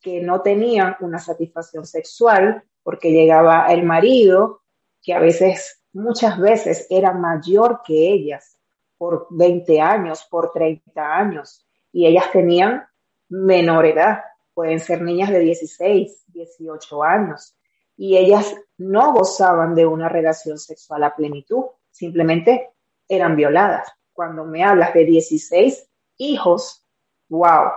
que 0.00 0.20
no 0.20 0.42
tenían 0.42 0.96
una 1.00 1.18
satisfacción 1.18 1.84
sexual 1.84 2.62
porque 2.82 3.10
llegaba 3.10 3.66
el 3.66 3.82
marido, 3.82 4.62
que 5.02 5.12
a 5.12 5.18
veces, 5.18 5.82
muchas 5.92 6.38
veces 6.38 6.86
era 6.90 7.12
mayor 7.12 7.80
que 7.84 8.12
ellas, 8.12 8.58
por 8.96 9.26
20 9.30 9.80
años, 9.80 10.26
por 10.30 10.52
30 10.52 11.16
años, 11.16 11.66
y 11.92 12.06
ellas 12.06 12.30
tenían 12.32 12.86
menor 13.28 13.86
edad, 13.86 14.20
pueden 14.54 14.78
ser 14.78 15.02
niñas 15.02 15.30
de 15.30 15.40
16, 15.40 16.24
18 16.28 17.02
años, 17.02 17.56
y 17.96 18.16
ellas 18.16 18.54
no 18.78 19.12
gozaban 19.12 19.74
de 19.74 19.86
una 19.86 20.08
relación 20.08 20.58
sexual 20.58 21.04
a 21.04 21.14
plenitud, 21.14 21.64
simplemente 21.90 22.70
eran 23.08 23.36
violadas. 23.36 23.90
Cuando 24.12 24.44
me 24.44 24.64
hablas 24.64 24.92
de 24.94 25.04
16 25.04 25.88
hijos, 26.18 26.86
wow, 27.28 27.70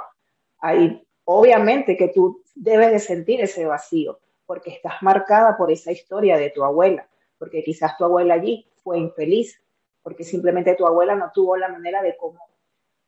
ahí 0.60 1.06
obviamente 1.26 1.96
que 1.96 2.10
tú 2.10 2.44
debes 2.56 2.92
de 2.92 3.00
sentir 3.00 3.42
ese 3.42 3.66
vacío, 3.66 4.20
porque 4.46 4.72
estás 4.72 5.02
marcada 5.02 5.58
por 5.58 5.72
esa 5.72 5.92
historia 5.92 6.38
de 6.38 6.50
tu 6.50 6.64
abuela, 6.64 7.08
porque 7.38 7.64
quizás 7.64 7.96
tu 7.98 8.04
abuela 8.04 8.34
allí 8.34 8.68
fue 8.84 9.00
infeliz, 9.00 9.62
porque 10.02 10.24
simplemente 10.24 10.76
tu 10.76 10.86
abuela 10.86 11.16
no 11.16 11.32
tuvo 11.34 11.56
la 11.56 11.70
manera 11.70 12.02
de 12.02 12.18
cómo 12.18 12.40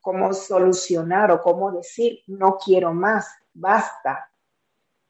cómo 0.01 0.34
solucionar 0.34 1.32
o 1.32 1.41
cómo 1.41 1.72
decir, 1.72 2.22
no 2.28 2.57
quiero 2.57 2.93
más, 2.93 3.30
basta. 3.53 4.30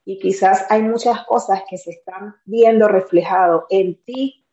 Y 0.03 0.19
quizás 0.19 0.65
hay 0.69 0.81
muchas 0.81 1.25
cosas 1.25 1.63
que 1.69 1.77
se 1.77 1.91
están 1.91 2.35
viendo 2.45 2.87
reflejado 2.87 3.65
en 3.69 4.03
ti 4.03 4.45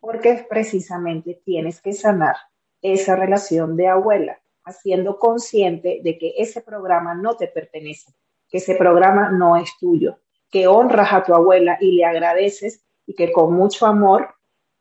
porque 0.00 0.46
precisamente 0.48 1.40
tienes 1.44 1.80
que 1.82 1.92
sanar 1.92 2.36
esa 2.80 3.16
relación 3.16 3.76
de 3.76 3.88
abuela, 3.88 4.40
haciendo 4.64 5.18
consciente 5.18 6.00
de 6.02 6.18
que 6.18 6.34
ese 6.38 6.62
programa 6.62 7.14
no 7.14 7.36
te 7.36 7.46
pertenece, 7.46 8.14
que 8.48 8.58
ese 8.58 8.74
programa 8.74 9.30
no 9.30 9.56
es 9.56 9.70
tuyo, 9.78 10.20
que 10.50 10.66
honras 10.66 11.12
a 11.12 11.22
tu 11.22 11.34
abuela 11.34 11.76
y 11.80 11.96
le 11.96 12.06
agradeces 12.06 12.82
y 13.04 13.14
que 13.14 13.32
con 13.32 13.52
mucho 13.52 13.86
amor 13.86 14.34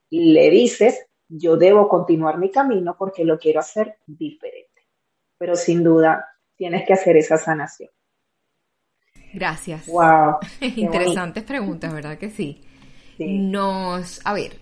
le 0.09 0.49
dices, 0.49 1.07
yo 1.27 1.57
debo 1.57 1.89
continuar 1.89 2.37
mi 2.37 2.49
camino 2.49 2.95
porque 2.97 3.25
lo 3.25 3.37
quiero 3.37 3.59
hacer 3.59 3.97
diferente 4.07 4.69
pero 5.39 5.55
sin 5.55 5.83
duda 5.83 6.27
tienes 6.55 6.85
que 6.85 6.93
hacer 6.93 7.17
esa 7.17 7.37
sanación. 7.37 7.89
Gracias. 9.33 9.87
Wow. 9.87 10.37
Interesantes 10.61 11.43
preguntas, 11.43 11.93
¿verdad 11.93 12.17
que 12.17 12.29
sí? 12.29 12.61
Nos, 13.19 14.21
a 14.25 14.33
ver, 14.33 14.59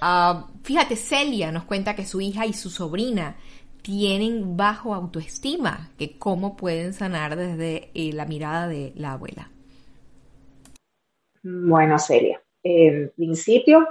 ah, 0.00 0.48
fíjate, 0.64 0.96
Celia 0.96 1.52
nos 1.52 1.64
cuenta 1.64 1.94
que 1.94 2.04
su 2.04 2.20
hija 2.20 2.46
y 2.46 2.52
su 2.52 2.68
sobrina 2.68 3.36
tienen 3.82 4.56
bajo 4.56 4.94
autoestima, 4.94 5.90
que 5.98 6.18
cómo 6.18 6.56
pueden 6.56 6.92
sanar 6.92 7.36
desde 7.36 7.90
eh, 7.94 8.12
la 8.12 8.24
mirada 8.24 8.68
de 8.68 8.92
la 8.96 9.12
abuela. 9.12 9.50
Bueno, 11.42 11.98
Celia, 11.98 12.40
en 12.62 13.12
principio 13.16 13.86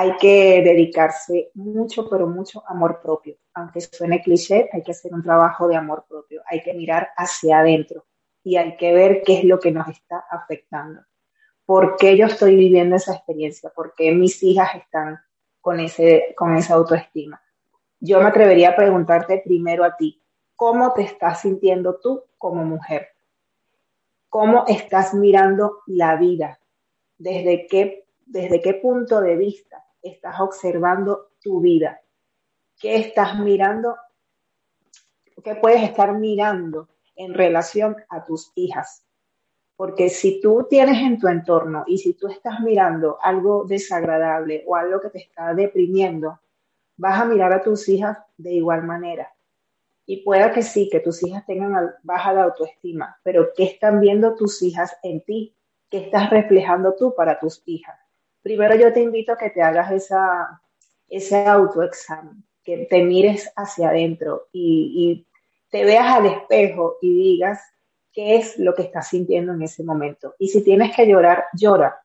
hay 0.00 0.16
que 0.16 0.62
dedicarse 0.62 1.50
mucho, 1.54 2.08
pero 2.08 2.28
mucho 2.28 2.62
amor 2.68 3.00
propio. 3.02 3.34
Aunque 3.54 3.80
suene 3.80 4.22
cliché, 4.22 4.70
hay 4.72 4.84
que 4.84 4.92
hacer 4.92 5.12
un 5.12 5.24
trabajo 5.24 5.66
de 5.66 5.74
amor 5.74 6.04
propio. 6.08 6.40
Hay 6.48 6.62
que 6.62 6.72
mirar 6.72 7.08
hacia 7.16 7.58
adentro 7.58 8.06
y 8.44 8.54
hay 8.54 8.76
que 8.76 8.94
ver 8.94 9.22
qué 9.26 9.38
es 9.38 9.44
lo 9.44 9.58
que 9.58 9.72
nos 9.72 9.88
está 9.88 10.24
afectando. 10.30 11.00
¿Por 11.66 11.96
qué 11.96 12.16
yo 12.16 12.26
estoy 12.26 12.54
viviendo 12.54 12.94
esa 12.94 13.12
experiencia? 13.12 13.70
¿Por 13.74 13.92
qué 13.96 14.12
mis 14.12 14.40
hijas 14.44 14.76
están 14.76 15.18
con, 15.60 15.80
ese, 15.80 16.32
con 16.36 16.54
esa 16.54 16.74
autoestima? 16.74 17.42
Yo 17.98 18.20
me 18.20 18.28
atrevería 18.28 18.68
a 18.68 18.76
preguntarte 18.76 19.42
primero 19.44 19.82
a 19.82 19.96
ti, 19.96 20.22
¿cómo 20.54 20.92
te 20.92 21.02
estás 21.02 21.40
sintiendo 21.40 21.98
tú 21.98 22.22
como 22.38 22.64
mujer? 22.64 23.08
¿Cómo 24.28 24.64
estás 24.68 25.12
mirando 25.12 25.80
la 25.88 26.14
vida? 26.14 26.60
¿Desde 27.16 27.66
qué, 27.66 28.06
desde 28.24 28.60
qué 28.60 28.74
punto 28.74 29.20
de 29.20 29.34
vista? 29.34 29.86
Estás 30.08 30.40
observando 30.40 31.30
tu 31.40 31.60
vida? 31.60 32.00
¿Qué 32.78 32.96
estás 32.96 33.38
mirando? 33.38 33.96
¿Qué 35.42 35.54
puedes 35.54 35.82
estar 35.82 36.12
mirando 36.14 36.88
en 37.16 37.34
relación 37.34 37.96
a 38.08 38.24
tus 38.24 38.52
hijas? 38.54 39.04
Porque 39.76 40.08
si 40.08 40.40
tú 40.40 40.66
tienes 40.68 41.00
en 41.02 41.18
tu 41.18 41.28
entorno 41.28 41.84
y 41.86 41.98
si 41.98 42.14
tú 42.14 42.28
estás 42.28 42.60
mirando 42.60 43.18
algo 43.22 43.64
desagradable 43.64 44.64
o 44.66 44.74
algo 44.74 45.00
que 45.00 45.10
te 45.10 45.18
está 45.18 45.54
deprimiendo, 45.54 46.40
vas 46.96 47.20
a 47.20 47.24
mirar 47.24 47.52
a 47.52 47.62
tus 47.62 47.88
hijas 47.88 48.18
de 48.36 48.54
igual 48.54 48.82
manera. 48.82 49.32
Y 50.04 50.22
pueda 50.24 50.52
que 50.52 50.62
sí, 50.62 50.88
que 50.90 51.00
tus 51.00 51.22
hijas 51.22 51.46
tengan 51.46 51.94
baja 52.02 52.34
de 52.34 52.40
autoestima, 52.40 53.18
pero 53.22 53.50
¿qué 53.56 53.64
están 53.64 54.00
viendo 54.00 54.34
tus 54.34 54.62
hijas 54.62 54.96
en 55.02 55.20
ti? 55.20 55.54
¿Qué 55.88 55.98
estás 55.98 56.30
reflejando 56.30 56.94
tú 56.96 57.14
para 57.14 57.38
tus 57.38 57.62
hijas? 57.66 57.98
Primero 58.42 58.74
yo 58.76 58.92
te 58.92 59.00
invito 59.00 59.32
a 59.32 59.38
que 59.38 59.50
te 59.50 59.62
hagas 59.62 59.92
esa, 59.92 60.60
ese 61.08 61.46
autoexamen, 61.46 62.44
que 62.62 62.86
te 62.90 63.02
mires 63.02 63.50
hacia 63.56 63.90
adentro 63.90 64.48
y, 64.52 65.24
te 65.70 65.84
veas 65.84 66.16
al 66.16 66.24
espejo 66.24 66.96
y 67.02 67.14
digas 67.14 67.60
qué 68.10 68.36
es 68.36 68.58
lo 68.58 68.74
que 68.74 68.80
estás 68.80 69.08
sintiendo 69.08 69.52
en 69.52 69.60
ese 69.60 69.84
momento. 69.84 70.34
Y 70.38 70.48
si 70.48 70.64
tienes 70.64 70.96
que 70.96 71.06
llorar, 71.06 71.44
llora. 71.52 72.00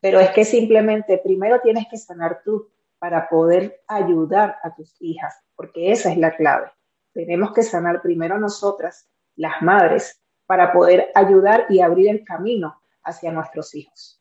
Pero 0.00 0.20
es 0.20 0.30
que 0.30 0.44
simplemente 0.44 1.18
primero 1.18 1.60
tienes 1.60 1.88
que 1.90 1.96
sanar 1.96 2.42
tú 2.44 2.70
para 3.00 3.28
poder 3.28 3.82
ayudar 3.88 4.58
a 4.62 4.72
tus 4.76 4.94
hijas, 5.00 5.34
porque 5.56 5.90
esa 5.90 6.12
es 6.12 6.18
la 6.18 6.36
clave. 6.36 6.70
Tenemos 7.12 7.52
que 7.52 7.64
sanar 7.64 8.00
primero 8.00 8.38
nosotras, 8.38 9.08
las 9.34 9.60
madres, 9.60 10.22
para 10.46 10.72
poder 10.72 11.10
ayudar 11.16 11.66
y 11.68 11.80
abrir 11.80 12.10
el 12.10 12.24
camino 12.24 12.80
hacia 13.02 13.32
nuestros 13.32 13.74
hijos. 13.74 14.19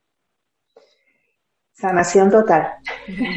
Sanación 1.79 2.29
total. 2.29 2.73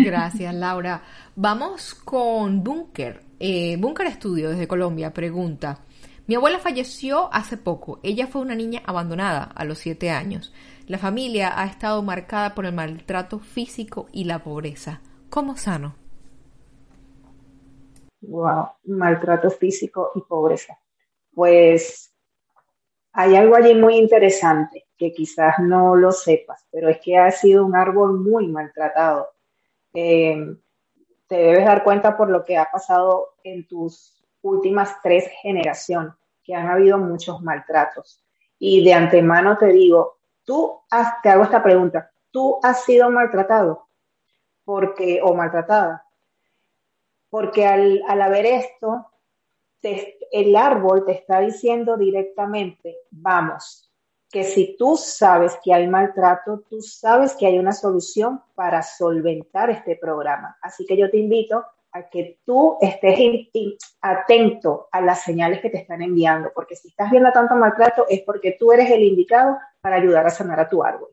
Gracias, 0.04 0.52
Laura. 0.52 1.00
Vamos 1.36 1.94
con 1.94 2.64
Bunker. 2.64 3.20
Eh, 3.38 3.76
Bunker 3.78 4.08
Estudio 4.08 4.50
desde 4.50 4.66
Colombia 4.66 5.12
pregunta. 5.12 5.78
Mi 6.26 6.34
abuela 6.34 6.58
falleció 6.58 7.32
hace 7.32 7.56
poco. 7.56 8.00
Ella 8.02 8.26
fue 8.26 8.42
una 8.42 8.56
niña 8.56 8.82
abandonada 8.84 9.44
a 9.44 9.64
los 9.64 9.78
siete 9.78 10.10
años. 10.10 10.52
La 10.88 10.98
familia 10.98 11.52
ha 11.56 11.66
estado 11.66 12.02
marcada 12.02 12.52
por 12.56 12.66
el 12.66 12.74
maltrato 12.74 13.38
físico 13.38 14.08
y 14.10 14.24
la 14.24 14.42
pobreza. 14.42 15.00
¿Cómo 15.30 15.56
sano? 15.56 15.94
Wow, 18.22 18.70
maltrato 18.86 19.50
físico 19.50 20.10
y 20.16 20.20
pobreza. 20.20 20.76
Pues 21.32 22.12
hay 23.12 23.36
algo 23.36 23.54
allí 23.54 23.74
muy 23.76 23.98
interesante 23.98 24.81
que 25.02 25.12
quizás 25.12 25.58
no 25.58 25.96
lo 25.96 26.12
sepas, 26.12 26.64
pero 26.70 26.88
es 26.88 27.00
que 27.00 27.18
ha 27.18 27.28
sido 27.32 27.66
un 27.66 27.74
árbol 27.74 28.20
muy 28.20 28.46
maltratado. 28.46 29.30
Eh, 29.92 30.56
te 31.26 31.36
debes 31.36 31.64
dar 31.64 31.82
cuenta 31.82 32.16
por 32.16 32.30
lo 32.30 32.44
que 32.44 32.56
ha 32.56 32.70
pasado 32.70 33.34
en 33.42 33.66
tus 33.66 34.24
últimas 34.42 35.02
tres 35.02 35.28
generaciones, 35.42 36.12
que 36.44 36.54
han 36.54 36.68
habido 36.68 36.98
muchos 36.98 37.42
maltratos. 37.42 38.22
Y 38.60 38.84
de 38.84 38.94
antemano 38.94 39.58
te 39.58 39.72
digo, 39.72 40.18
tú 40.44 40.82
te 41.20 41.28
hago 41.28 41.42
esta 41.42 41.64
pregunta, 41.64 42.12
¿tú 42.30 42.60
has 42.62 42.84
sido 42.84 43.10
maltratado? 43.10 43.88
Porque, 44.64 45.20
o 45.20 45.34
maltratada. 45.34 46.06
Porque 47.28 47.66
al, 47.66 48.04
al 48.06 48.22
haber 48.22 48.46
esto, 48.46 49.10
el 49.82 50.54
árbol 50.54 51.04
te 51.04 51.10
está 51.10 51.40
diciendo 51.40 51.96
directamente, 51.96 52.98
vamos, 53.10 53.91
que 54.32 54.44
si 54.44 54.76
tú 54.78 54.96
sabes 54.96 55.58
que 55.62 55.74
hay 55.74 55.86
maltrato, 55.86 56.64
tú 56.70 56.80
sabes 56.80 57.36
que 57.36 57.46
hay 57.46 57.58
una 57.58 57.72
solución 57.72 58.42
para 58.54 58.82
solventar 58.82 59.68
este 59.68 59.96
programa. 59.96 60.56
Así 60.62 60.86
que 60.86 60.96
yo 60.96 61.10
te 61.10 61.18
invito 61.18 61.62
a 61.92 62.08
que 62.08 62.38
tú 62.46 62.78
estés 62.80 63.50
atento 64.00 64.88
a 64.90 65.02
las 65.02 65.22
señales 65.22 65.60
que 65.60 65.68
te 65.68 65.76
están 65.76 66.00
enviando, 66.00 66.50
porque 66.54 66.74
si 66.74 66.88
estás 66.88 67.10
viendo 67.10 67.30
tanto 67.30 67.54
maltrato 67.54 68.06
es 68.08 68.22
porque 68.22 68.56
tú 68.58 68.72
eres 68.72 68.90
el 68.90 69.02
indicado 69.02 69.58
para 69.82 69.96
ayudar 69.96 70.26
a 70.26 70.30
sanar 70.30 70.58
a 70.58 70.68
tu 70.68 70.82
árbol. 70.82 71.10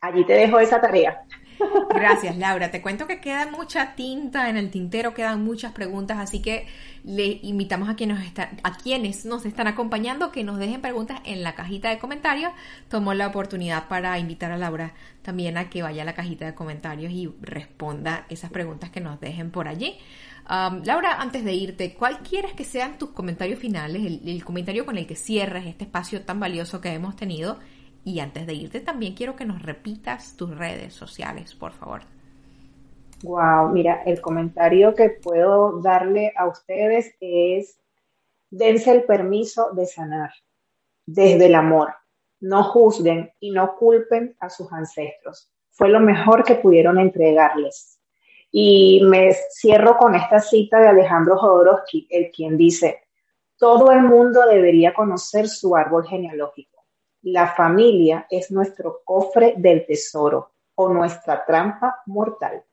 Allí 0.00 0.24
te 0.24 0.34
dejo 0.34 0.60
esa 0.60 0.80
tarea. 0.80 1.26
Gracias, 1.94 2.36
Laura. 2.36 2.70
Te 2.70 2.82
cuento 2.82 3.06
que 3.06 3.20
queda 3.20 3.50
mucha 3.50 3.94
tinta 3.94 4.48
en 4.48 4.56
el 4.56 4.70
tintero, 4.70 5.14
quedan 5.14 5.44
muchas 5.44 5.72
preguntas, 5.72 6.18
así 6.18 6.40
que 6.40 6.66
le 7.04 7.40
invitamos 7.42 7.88
a 7.88 7.96
quienes, 7.96 8.24
están, 8.24 8.60
a 8.62 8.76
quienes 8.76 9.24
nos 9.24 9.44
están 9.44 9.66
acompañando 9.66 10.32
que 10.32 10.44
nos 10.44 10.58
dejen 10.58 10.80
preguntas 10.80 11.20
en 11.24 11.42
la 11.42 11.54
cajita 11.54 11.90
de 11.90 11.98
comentarios. 11.98 12.52
Tomo 12.88 13.14
la 13.14 13.26
oportunidad 13.26 13.88
para 13.88 14.18
invitar 14.18 14.52
a 14.52 14.56
Laura 14.56 14.94
también 15.22 15.56
a 15.56 15.70
que 15.70 15.82
vaya 15.82 16.02
a 16.02 16.04
la 16.04 16.14
cajita 16.14 16.46
de 16.46 16.54
comentarios 16.54 17.12
y 17.12 17.32
responda 17.40 18.26
esas 18.28 18.50
preguntas 18.50 18.90
que 18.90 19.00
nos 19.00 19.20
dejen 19.20 19.50
por 19.50 19.68
allí. 19.68 19.96
Um, 20.50 20.82
Laura, 20.84 21.20
antes 21.20 21.44
de 21.44 21.52
irte, 21.54 21.94
¿cuál 21.94 22.18
quieres 22.18 22.52
que 22.52 22.64
sean 22.64 22.98
tus 22.98 23.10
comentarios 23.10 23.60
finales, 23.60 24.04
el, 24.04 24.28
el 24.28 24.44
comentario 24.44 24.84
con 24.84 24.98
el 24.98 25.06
que 25.06 25.14
cierres 25.14 25.66
este 25.66 25.84
espacio 25.84 26.22
tan 26.22 26.40
valioso 26.40 26.80
que 26.80 26.92
hemos 26.92 27.14
tenido? 27.14 27.58
Y 28.04 28.18
antes 28.20 28.46
de 28.46 28.54
irte, 28.54 28.80
también 28.80 29.14
quiero 29.14 29.36
que 29.36 29.44
nos 29.44 29.62
repitas 29.62 30.36
tus 30.36 30.56
redes 30.56 30.92
sociales, 30.92 31.54
por 31.54 31.72
favor. 31.72 32.02
Wow, 33.22 33.68
mira, 33.68 34.02
el 34.04 34.20
comentario 34.20 34.94
que 34.94 35.10
puedo 35.10 35.80
darle 35.80 36.32
a 36.36 36.48
ustedes 36.48 37.14
es, 37.20 37.78
dense 38.50 38.90
el 38.90 39.04
permiso 39.04 39.70
de 39.72 39.86
sanar 39.86 40.32
desde 41.06 41.46
el 41.46 41.54
amor. 41.54 41.94
No 42.40 42.64
juzguen 42.64 43.30
y 43.38 43.52
no 43.52 43.76
culpen 43.76 44.36
a 44.40 44.50
sus 44.50 44.72
ancestros. 44.72 45.52
Fue 45.70 45.88
lo 45.88 46.00
mejor 46.00 46.42
que 46.42 46.56
pudieron 46.56 46.98
entregarles. 46.98 48.00
Y 48.50 49.00
me 49.04 49.32
cierro 49.32 49.96
con 49.96 50.16
esta 50.16 50.40
cita 50.40 50.80
de 50.80 50.88
Alejandro 50.88 51.38
Jodorowsky, 51.38 52.08
el 52.10 52.30
quien 52.32 52.56
dice, 52.56 53.02
todo 53.56 53.92
el 53.92 54.02
mundo 54.02 54.44
debería 54.46 54.92
conocer 54.92 55.48
su 55.48 55.76
árbol 55.76 56.04
genealógico 56.04 56.71
la 57.22 57.48
familia 57.48 58.26
es 58.28 58.50
nuestro 58.50 59.02
cofre 59.04 59.54
del 59.56 59.86
tesoro 59.86 60.52
o 60.74 60.88
nuestra 60.88 61.44
trampa 61.44 62.02
mortal. 62.06 62.64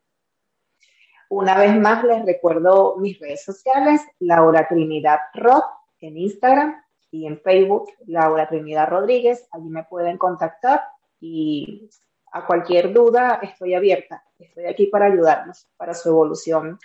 Una 1.30 1.58
vez 1.58 1.76
más 1.78 2.04
les 2.04 2.26
recuerdo 2.26 2.96
mis 2.98 3.20
redes 3.20 3.44
sociales, 3.44 4.02
Laura 4.20 4.68
Trinidad 4.68 5.20
Rod 5.36 5.62
en 6.02 6.18
Instagram 6.18 6.82
y 7.12 7.28
en 7.28 7.40
Facebook, 7.40 7.90
Laura 8.08 8.48
Trinidad 8.48 8.90
Rodríguez. 8.90 9.48
Allí 9.52 9.70
me 9.70 9.84
pueden 9.84 10.18
contactar 10.18 10.82
y 11.20 11.90
a 12.32 12.46
cualquier 12.46 12.94
duda 12.94 13.40
estoy 13.42 13.74
abierta. 13.74 14.24
Estoy 14.38 14.66
aquí 14.66 14.88
para 14.88 15.06
ayudarnos 15.06 15.68
para 15.78 15.94
su 15.94 16.10
evolución 16.10 16.80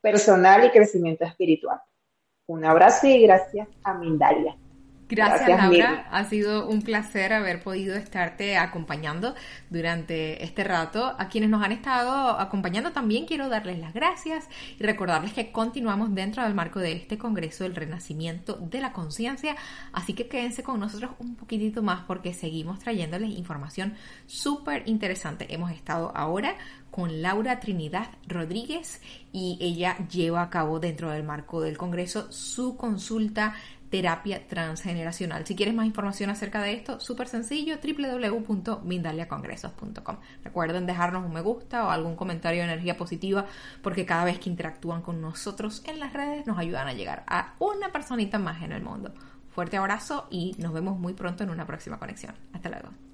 personal 0.00 0.64
y 0.64 0.70
crecimiento 0.70 1.24
espiritual. 1.24 1.80
Un 2.46 2.64
abrazo 2.64 3.06
y 3.06 3.22
gracias 3.22 3.68
a 3.84 3.94
Mindalia. 3.94 4.56
Gracias, 5.10 5.48
Laura. 5.48 6.06
Ha 6.10 6.24
sido 6.24 6.68
un 6.68 6.82
placer 6.82 7.32
haber 7.32 7.62
podido 7.62 7.96
estarte 7.96 8.56
acompañando 8.56 9.34
durante 9.68 10.44
este 10.44 10.62
rato. 10.62 11.14
A 11.18 11.28
quienes 11.28 11.50
nos 11.50 11.62
han 11.64 11.72
estado 11.72 12.38
acompañando 12.38 12.92
también 12.92 13.26
quiero 13.26 13.48
darles 13.48 13.78
las 13.78 13.92
gracias 13.92 14.48
y 14.78 14.82
recordarles 14.82 15.32
que 15.32 15.50
continuamos 15.50 16.14
dentro 16.14 16.44
del 16.44 16.54
marco 16.54 16.78
de 16.78 16.92
este 16.92 17.18
Congreso 17.18 17.64
del 17.64 17.74
Renacimiento 17.74 18.54
de 18.54 18.80
la 18.80 18.92
Conciencia. 18.92 19.56
Así 19.92 20.14
que 20.14 20.28
quédense 20.28 20.62
con 20.62 20.78
nosotros 20.78 21.10
un 21.18 21.34
poquitito 21.34 21.82
más 21.82 22.02
porque 22.06 22.32
seguimos 22.32 22.78
trayéndoles 22.78 23.30
información 23.30 23.94
súper 24.26 24.84
interesante. 24.86 25.52
Hemos 25.52 25.72
estado 25.72 26.12
ahora 26.14 26.54
con 26.90 27.22
Laura 27.22 27.60
Trinidad 27.60 28.08
Rodríguez 28.26 29.00
y 29.32 29.58
ella 29.60 29.96
lleva 30.08 30.42
a 30.42 30.50
cabo 30.50 30.80
dentro 30.80 31.10
del 31.10 31.22
marco 31.22 31.60
del 31.60 31.78
Congreso 31.78 32.30
su 32.32 32.76
consulta 32.76 33.54
terapia 33.90 34.46
transgeneracional. 34.46 35.44
Si 35.46 35.56
quieres 35.56 35.74
más 35.74 35.86
información 35.86 36.30
acerca 36.30 36.62
de 36.62 36.72
esto, 36.72 37.00
súper 37.00 37.26
sencillo, 37.28 37.76
www.mindaliacongresos.com. 37.82 40.16
Recuerden 40.44 40.86
dejarnos 40.86 41.26
un 41.26 41.32
me 41.32 41.40
gusta 41.40 41.86
o 41.86 41.90
algún 41.90 42.14
comentario 42.16 42.60
de 42.60 42.66
energía 42.66 42.96
positiva, 42.96 43.46
porque 43.82 44.06
cada 44.06 44.24
vez 44.24 44.38
que 44.38 44.48
interactúan 44.48 45.02
con 45.02 45.20
nosotros 45.20 45.82
en 45.86 45.98
las 46.00 46.12
redes 46.12 46.46
nos 46.46 46.58
ayudan 46.58 46.88
a 46.88 46.94
llegar 46.94 47.24
a 47.26 47.54
una 47.58 47.92
personita 47.92 48.38
más 48.38 48.62
en 48.62 48.72
el 48.72 48.82
mundo. 48.82 49.12
Fuerte 49.50 49.76
abrazo 49.76 50.28
y 50.30 50.54
nos 50.58 50.72
vemos 50.72 50.98
muy 50.98 51.12
pronto 51.12 51.42
en 51.42 51.50
una 51.50 51.66
próxima 51.66 51.98
conexión. 51.98 52.36
Hasta 52.52 52.68
luego. 52.68 53.09